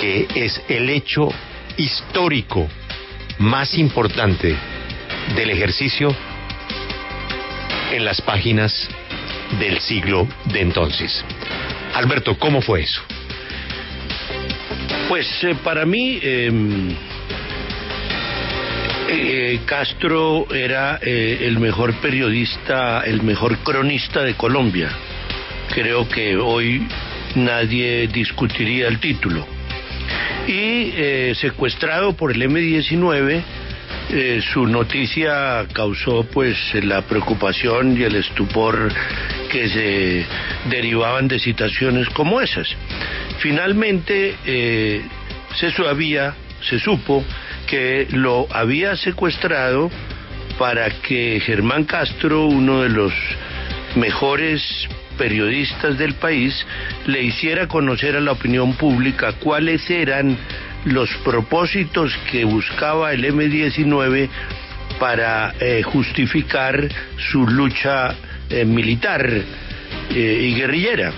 que 0.00 0.28
es 0.34 0.60
el 0.68 0.88
hecho 0.90 1.28
histórico 1.76 2.68
más 3.38 3.74
importante 3.76 4.54
del 5.34 5.50
ejercicio 5.50 6.14
en 7.94 8.04
las 8.04 8.20
páginas 8.20 8.88
del 9.60 9.78
siglo 9.78 10.26
de 10.46 10.60
entonces. 10.60 11.24
Alberto, 11.94 12.36
¿cómo 12.38 12.60
fue 12.60 12.82
eso? 12.82 13.00
Pues 15.08 15.26
eh, 15.44 15.54
para 15.62 15.86
mí 15.86 16.18
em, 16.20 16.96
eh, 19.08 19.60
Castro 19.64 20.52
era 20.52 20.98
eh, 21.02 21.38
el 21.42 21.60
mejor 21.60 21.94
periodista, 22.00 23.02
el 23.02 23.22
mejor 23.22 23.58
cronista 23.58 24.22
de 24.22 24.34
Colombia. 24.34 24.90
Creo 25.72 26.08
que 26.08 26.36
hoy 26.36 26.86
nadie 27.36 28.08
discutiría 28.08 28.88
el 28.88 28.98
título. 28.98 29.46
Y 30.46 30.92
secuestrado 31.36 32.12
por 32.12 32.30
el 32.30 32.42
M-19, 32.42 33.42
eh, 34.10 34.42
su 34.52 34.66
noticia 34.66 35.66
causó 35.72 36.24
pues 36.24 36.56
la 36.74 37.02
preocupación 37.02 37.98
y 37.98 38.02
el 38.02 38.16
estupor 38.16 38.92
que 39.50 39.68
se 39.68 40.26
derivaban 40.68 41.26
de 41.26 41.38
situaciones 41.38 42.08
como 42.10 42.40
esas. 42.40 42.68
Finalmente 43.38 44.36
eh, 44.44 45.02
se 45.56 45.70
sabía, 45.72 46.34
se 46.60 46.78
supo 46.78 47.24
que 47.66 48.06
lo 48.10 48.46
había 48.50 48.94
secuestrado 48.96 49.90
para 50.58 50.90
que 50.90 51.40
Germán 51.44 51.84
Castro, 51.84 52.46
uno 52.46 52.82
de 52.82 52.90
los 52.90 53.12
mejores 53.96 54.62
periodistas 55.16 55.96
del 55.98 56.14
país, 56.14 56.54
le 57.06 57.22
hiciera 57.22 57.68
conocer 57.68 58.16
a 58.16 58.20
la 58.20 58.32
opinión 58.32 58.74
pública 58.74 59.32
cuáles 59.40 59.88
eran 59.88 60.36
los 60.84 61.10
propósitos 61.24 62.12
que 62.30 62.44
buscaba 62.44 63.12
el 63.12 63.24
M-19 63.24 64.28
para 64.98 65.54
eh, 65.60 65.82
justificar 65.82 66.88
su 67.30 67.46
lucha 67.46 68.14
eh, 68.50 68.64
militar 68.64 69.28
eh, 70.10 70.38
y 70.42 70.54
guerrillera. 70.54 71.12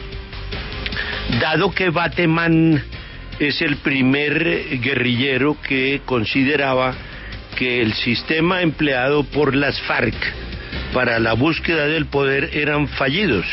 Dado 1.40 1.72
que 1.72 1.90
Bateman 1.90 2.82
es 3.38 3.60
el 3.60 3.76
primer 3.76 4.80
guerrillero 4.80 5.56
que 5.60 6.00
consideraba 6.04 6.94
que 7.56 7.82
el 7.82 7.94
sistema 7.94 8.62
empleado 8.62 9.24
por 9.24 9.54
las 9.54 9.80
FARC 9.82 10.14
para 10.92 11.18
la 11.18 11.32
búsqueda 11.32 11.86
del 11.86 12.06
poder 12.06 12.50
eran 12.52 12.86
fallidos 12.88 13.46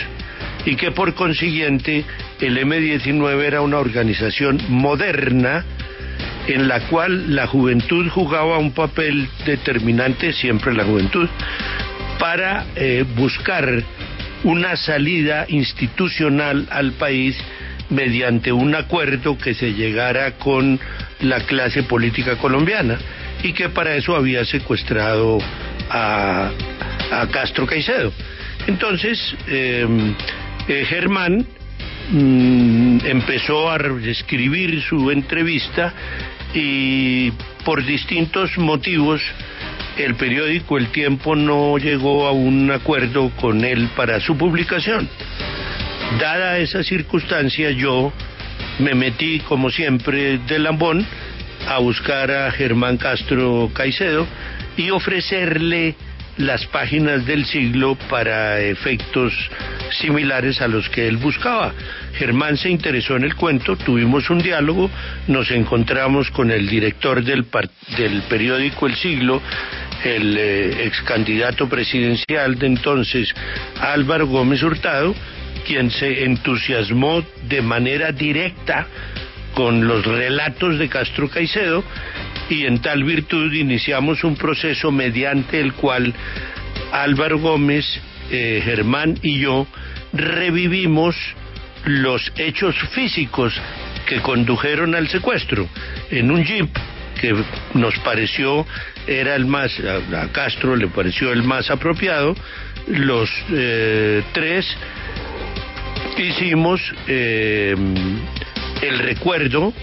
y 0.65 0.75
que 0.75 0.91
por 0.91 1.13
consiguiente 1.15 2.05
el 2.39 2.57
M-19 2.57 3.43
era 3.43 3.61
una 3.61 3.79
organización 3.79 4.61
moderna 4.69 5.65
en 6.47 6.67
la 6.67 6.81
cual 6.87 7.35
la 7.35 7.47
juventud 7.47 8.09
jugaba 8.09 8.57
un 8.57 8.71
papel 8.71 9.27
determinante, 9.45 10.33
siempre 10.33 10.73
la 10.73 10.83
juventud, 10.83 11.27
para 12.19 12.65
eh, 12.75 13.05
buscar 13.15 13.83
una 14.43 14.75
salida 14.75 15.45
institucional 15.47 16.67
al 16.69 16.93
país 16.93 17.37
mediante 17.89 18.51
un 18.51 18.75
acuerdo 18.75 19.37
que 19.37 19.53
se 19.53 19.73
llegara 19.73 20.31
con 20.37 20.79
la 21.21 21.41
clase 21.41 21.83
política 21.83 22.37
colombiana 22.37 22.97
y 23.43 23.53
que 23.53 23.69
para 23.69 23.95
eso 23.95 24.15
había 24.15 24.45
secuestrado 24.45 25.39
a, 25.89 26.51
Castro 27.31 27.67
Caicedo. 27.67 28.11
Entonces, 28.65 29.35
em, 29.47 30.15
eh, 30.67 30.85
Germán 30.87 31.45
mm, 32.09 33.05
empezó 33.05 33.69
a 33.69 33.77
escribir 34.07 34.81
su 34.81 35.11
entrevista 35.11 35.93
y 36.53 37.31
por 37.65 37.85
distintos 37.85 38.57
motivos 38.57 39.21
el 39.97 40.15
periódico 40.15 40.77
El 40.77 40.87
Tiempo 40.87 41.35
no 41.35 41.77
llegó 41.77 42.27
a 42.27 42.31
un 42.31 42.71
acuerdo 42.71 43.31
con 43.39 43.63
él 43.63 43.89
para 43.95 44.19
su 44.19 44.37
publicación. 44.37 45.07
Dada 46.19 46.57
esa 46.57 46.83
circunstancia, 46.83 47.71
yo 47.71 48.11
me 48.79 48.93
metí, 48.95 49.39
como 49.41 49.69
siempre, 49.69 50.39
de 50.39 50.59
lambón 50.59 51.05
a 51.67 51.77
buscar 51.79 52.31
a 52.31 52.51
Germán 52.51 52.97
Castro 52.97 53.69
Caicedo 53.73 54.27
y 54.77 54.89
ofrecerle 54.89 55.95
las 56.37 56.65
páginas 56.67 57.25
del 57.25 57.45
siglo 57.45 57.95
para 58.09 58.59
efectos 58.59 59.33
similares 59.99 60.61
a 60.61 60.67
los 60.67 60.89
que 60.89 61.07
él 61.07 61.17
buscaba. 61.17 61.73
Germán 62.13 62.57
se 62.57 62.69
interesó 62.69 63.15
en 63.15 63.23
el 63.23 63.35
cuento, 63.35 63.75
tuvimos 63.75 64.29
un 64.29 64.39
diálogo, 64.39 64.89
nos 65.27 65.51
encontramos 65.51 66.29
con 66.31 66.51
el 66.51 66.67
director 66.67 67.23
del, 67.23 67.45
del 67.97 68.21
periódico 68.23 68.87
El 68.87 68.95
Siglo, 68.95 69.41
el 70.03 70.37
eh, 70.37 70.85
ex 70.85 71.01
candidato 71.01 71.69
presidencial 71.69 72.57
de 72.57 72.67
entonces, 72.67 73.33
Álvaro 73.79 74.27
Gómez 74.27 74.63
Hurtado, 74.63 75.15
quien 75.65 75.91
se 75.91 76.25
entusiasmó 76.25 77.23
de 77.47 77.61
manera 77.61 78.11
directa 78.11 78.87
con 79.53 79.87
los 79.87 80.05
relatos 80.05 80.79
de 80.79 80.89
Castro 80.89 81.29
Caicedo 81.29 81.83
y 82.49 82.65
en 82.65 82.81
tal 82.81 83.03
virtud 83.03 83.53
iniciamos 83.53 84.23
un 84.23 84.35
proceso 84.35 84.91
mediante 84.91 85.59
el 85.59 85.73
cual 85.73 86.13
Álvaro 86.91 87.39
Gómez, 87.39 87.85
eh, 88.31 88.61
Germán 88.63 89.17
y 89.21 89.39
yo 89.39 89.67
revivimos 90.13 91.15
los 91.85 92.31
hechos 92.37 92.75
físicos 92.91 93.53
que 94.05 94.21
condujeron 94.21 94.95
al 94.95 95.07
secuestro 95.07 95.67
en 96.11 96.31
un 96.31 96.43
jeep 96.43 96.69
que 97.19 97.35
nos 97.73 97.97
pareció 97.99 98.65
era 99.07 99.35
el 99.35 99.45
más 99.45 99.71
a, 99.79 100.27
Castro 100.31 100.75
le 100.75 100.87
pareció 100.87 101.31
el 101.31 101.43
más 101.43 101.69
apropiado. 101.69 102.35
Los 102.87 103.29
eh, 103.51 104.23
tres 104.33 104.65
hicimos 106.17 106.81
eh, 107.07 107.75
el 108.81 108.99
recuerdo 108.99 109.73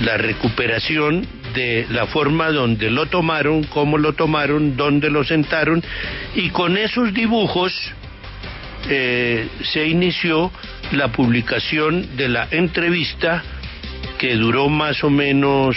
la 0.00 0.16
recuperación 0.16 1.26
de 1.54 1.86
la 1.90 2.06
forma 2.06 2.50
donde 2.50 2.90
lo 2.90 3.06
tomaron, 3.06 3.64
cómo 3.64 3.98
lo 3.98 4.12
tomaron, 4.12 4.76
dónde 4.76 5.10
lo 5.10 5.24
sentaron 5.24 5.82
y 6.34 6.50
con 6.50 6.76
esos 6.76 7.12
dibujos 7.12 7.72
eh, 8.88 9.48
se 9.62 9.86
inició 9.86 10.50
la 10.92 11.08
publicación 11.12 12.16
de 12.16 12.28
la 12.28 12.48
entrevista 12.50 13.42
que 14.18 14.36
duró 14.36 14.68
más 14.68 15.04
o 15.04 15.10
menos 15.10 15.76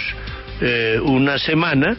eh, 0.60 0.98
una 1.02 1.38
semana 1.38 1.96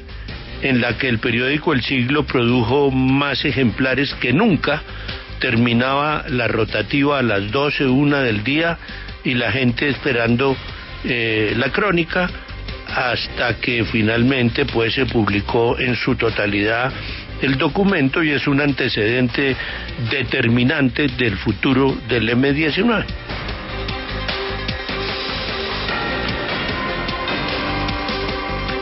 en 0.62 0.82
la 0.82 0.98
que 0.98 1.10
el 1.10 1.20
periódico 1.20 1.74
El 1.74 1.82
Siglo 1.82 2.24
produjo 2.24 2.92
más 2.92 3.46
ejemplares 3.46 4.14
que 4.16 4.34
nunca. 4.34 4.82
Terminaba 5.40 6.26
la 6.30 6.48
rotativa 6.48 7.20
a 7.20 7.22
las 7.22 7.52
12, 7.52 7.86
una 7.88 8.22
del 8.22 8.44
día 8.44 8.78
y 9.24 9.34
la 9.34 9.52
gente 9.52 9.90
esperando 9.90 10.56
eh, 11.04 11.54
la 11.58 11.72
crónica 11.72 12.30
hasta 12.96 13.58
que 13.60 13.84
finalmente 13.84 14.66
pues 14.66 14.94
se 14.94 15.06
publicó 15.06 15.78
en 15.78 15.96
su 15.96 16.16
totalidad 16.16 16.94
el 17.42 17.58
documento 17.58 18.24
y 18.24 18.32
es 18.32 18.48
un 18.48 18.62
antecedente 18.62 19.56
determinante 20.10 21.08
del 21.08 21.36
futuro 21.38 21.96
del 22.08 22.30
M19. 22.30 23.06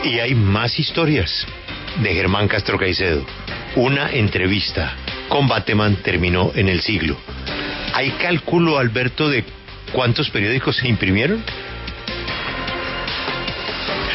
Y 0.04 0.20
hay 0.20 0.34
más 0.34 0.78
historias 0.78 1.46
de 2.00 2.14
Germán 2.14 2.46
Castro 2.46 2.78
Caicedo. 2.78 3.26
Una 3.74 4.10
entrevista 4.12 4.94
con 5.28 5.48
Bateman 5.48 5.96
terminó 5.96 6.52
en 6.54 6.68
el 6.68 6.80
siglo. 6.80 7.16
¿Hay 7.94 8.10
cálculo, 8.12 8.78
Alberto, 8.78 9.28
de 9.28 9.44
cuántos 9.92 10.30
periódicos 10.30 10.76
se 10.76 10.86
imprimieron? 10.88 11.42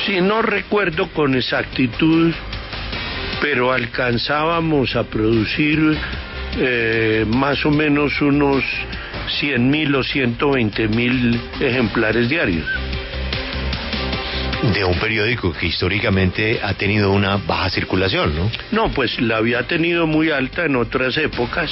Si 0.05 0.21
no 0.21 0.41
recuerdo 0.41 1.09
con 1.09 1.35
exactitud, 1.35 2.33
pero 3.41 3.71
alcanzábamos 3.71 4.95
a 4.95 5.03
producir 5.03 5.97
eh, 6.57 7.25
más 7.27 7.65
o 7.65 7.71
menos 7.71 8.21
unos 8.21 8.63
100 9.39 9.69
mil 9.69 9.95
o 9.95 10.03
120 10.03 10.87
mil 10.87 11.39
ejemplares 11.59 12.29
diarios. 12.29 12.65
De 14.73 14.83
un 14.83 14.99
periódico 14.99 15.53
que 15.53 15.67
históricamente 15.67 16.59
ha 16.61 16.73
tenido 16.73 17.11
una 17.11 17.37
baja 17.37 17.69
circulación, 17.69 18.35
¿no? 18.35 18.51
No, 18.71 18.91
pues 18.91 19.21
la 19.21 19.37
había 19.37 19.63
tenido 19.63 20.05
muy 20.05 20.31
alta 20.31 20.65
en 20.65 20.75
otras 20.75 21.15
épocas, 21.17 21.71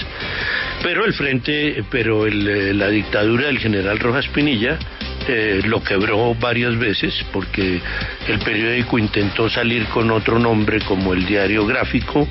pero 0.84 1.04
el 1.04 1.14
frente, 1.14 1.84
pero 1.90 2.26
el, 2.26 2.48
eh, 2.48 2.74
la 2.74 2.88
dictadura 2.88 3.48
del 3.48 3.60
general 3.60 4.00
Rojas 4.00 4.28
Pinilla 4.30 4.80
eh, 5.28 5.62
lo 5.66 5.84
quebró 5.84 6.36
varias 6.36 6.78
veces 6.78 7.14
porque 7.34 7.82
el 8.28 8.40
periódico 8.40 8.98
intentó 8.98 9.50
salir 9.50 9.86
con 9.88 10.10
otro 10.12 10.40
nombre 10.40 10.80
como 10.82 11.14
el 11.14 11.26
diario 11.26 11.66
gráfico, 11.66 12.28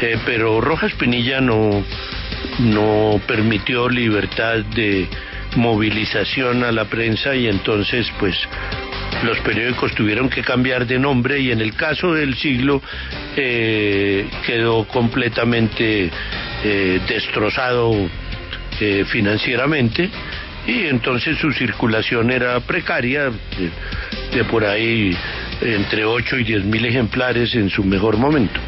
eh, 0.00 0.16
pero 0.24 0.60
Rojas 0.60 0.92
Pinilla 0.94 1.40
no, 1.40 1.84
no 2.60 3.20
permitió 3.26 3.88
libertad 3.88 4.58
de 4.58 5.08
movilización 5.56 6.62
a 6.62 6.70
la 6.70 6.84
prensa 6.84 7.34
y 7.34 7.48
entonces 7.48 8.06
pues 8.20 8.36
los 9.24 9.40
periódicos 9.40 9.92
tuvieron 9.94 10.28
que 10.28 10.42
cambiar 10.42 10.86
de 10.86 10.98
nombre 10.98 11.40
y 11.40 11.50
en 11.50 11.60
el 11.60 11.74
caso 11.74 12.14
del 12.14 12.36
siglo 12.36 12.80
eh, 13.36 14.28
quedó 14.46 14.86
completamente 14.86 16.10
eh, 16.64 17.00
destrozado 17.08 18.08
financieramente 19.06 20.08
y 20.68 20.86
entonces 20.86 21.38
su 21.38 21.50
circulación 21.50 22.30
era 22.30 22.60
precaria, 22.60 23.30
de, 24.34 24.44
por 24.44 24.66
ahí 24.66 25.16
entre 25.62 26.04
8 26.04 26.38
y 26.40 26.44
10 26.44 26.64
mil 26.64 26.84
ejemplares 26.84 27.54
en 27.54 27.70
su 27.70 27.82
mejor 27.82 28.18
momento. 28.18 28.60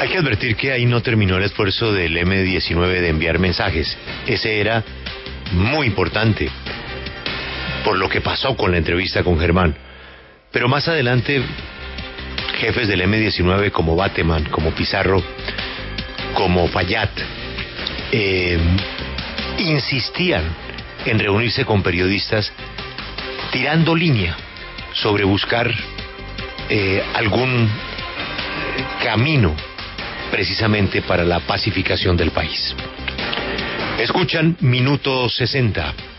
Hay 0.00 0.08
que 0.08 0.18
advertir 0.18 0.54
que 0.54 0.70
ahí 0.70 0.86
no 0.86 1.02
terminó 1.02 1.38
el 1.38 1.42
esfuerzo 1.42 1.92
del 1.92 2.16
M19 2.16 3.00
de 3.00 3.08
enviar 3.08 3.40
mensajes. 3.40 3.96
Ese 4.28 4.60
era 4.60 4.84
muy 5.52 5.88
importante 5.88 6.48
por 7.84 7.98
lo 7.98 8.08
que 8.08 8.20
pasó 8.20 8.56
con 8.56 8.70
la 8.70 8.78
entrevista 8.78 9.24
con 9.24 9.40
Germán. 9.40 9.74
Pero 10.52 10.68
más 10.68 10.86
adelante, 10.86 11.42
jefes 12.60 12.86
del 12.86 13.00
M19 13.00 13.72
como 13.72 13.96
Bateman, 13.96 14.44
como 14.44 14.70
Pizarro, 14.70 15.20
como 16.34 16.68
Fayad, 16.68 17.10
eh, 18.12 18.58
insistían 19.62 20.44
en 21.04 21.18
reunirse 21.18 21.64
con 21.64 21.82
periodistas 21.82 22.52
tirando 23.50 23.94
línea 23.94 24.36
sobre 24.92 25.24
buscar 25.24 25.70
eh, 26.68 27.02
algún 27.14 27.68
camino 29.02 29.54
precisamente 30.30 31.02
para 31.02 31.24
la 31.24 31.40
pacificación 31.40 32.16
del 32.16 32.30
país. 32.30 32.74
Escuchan 33.98 34.56
Minuto 34.60 35.28
60 35.28 36.11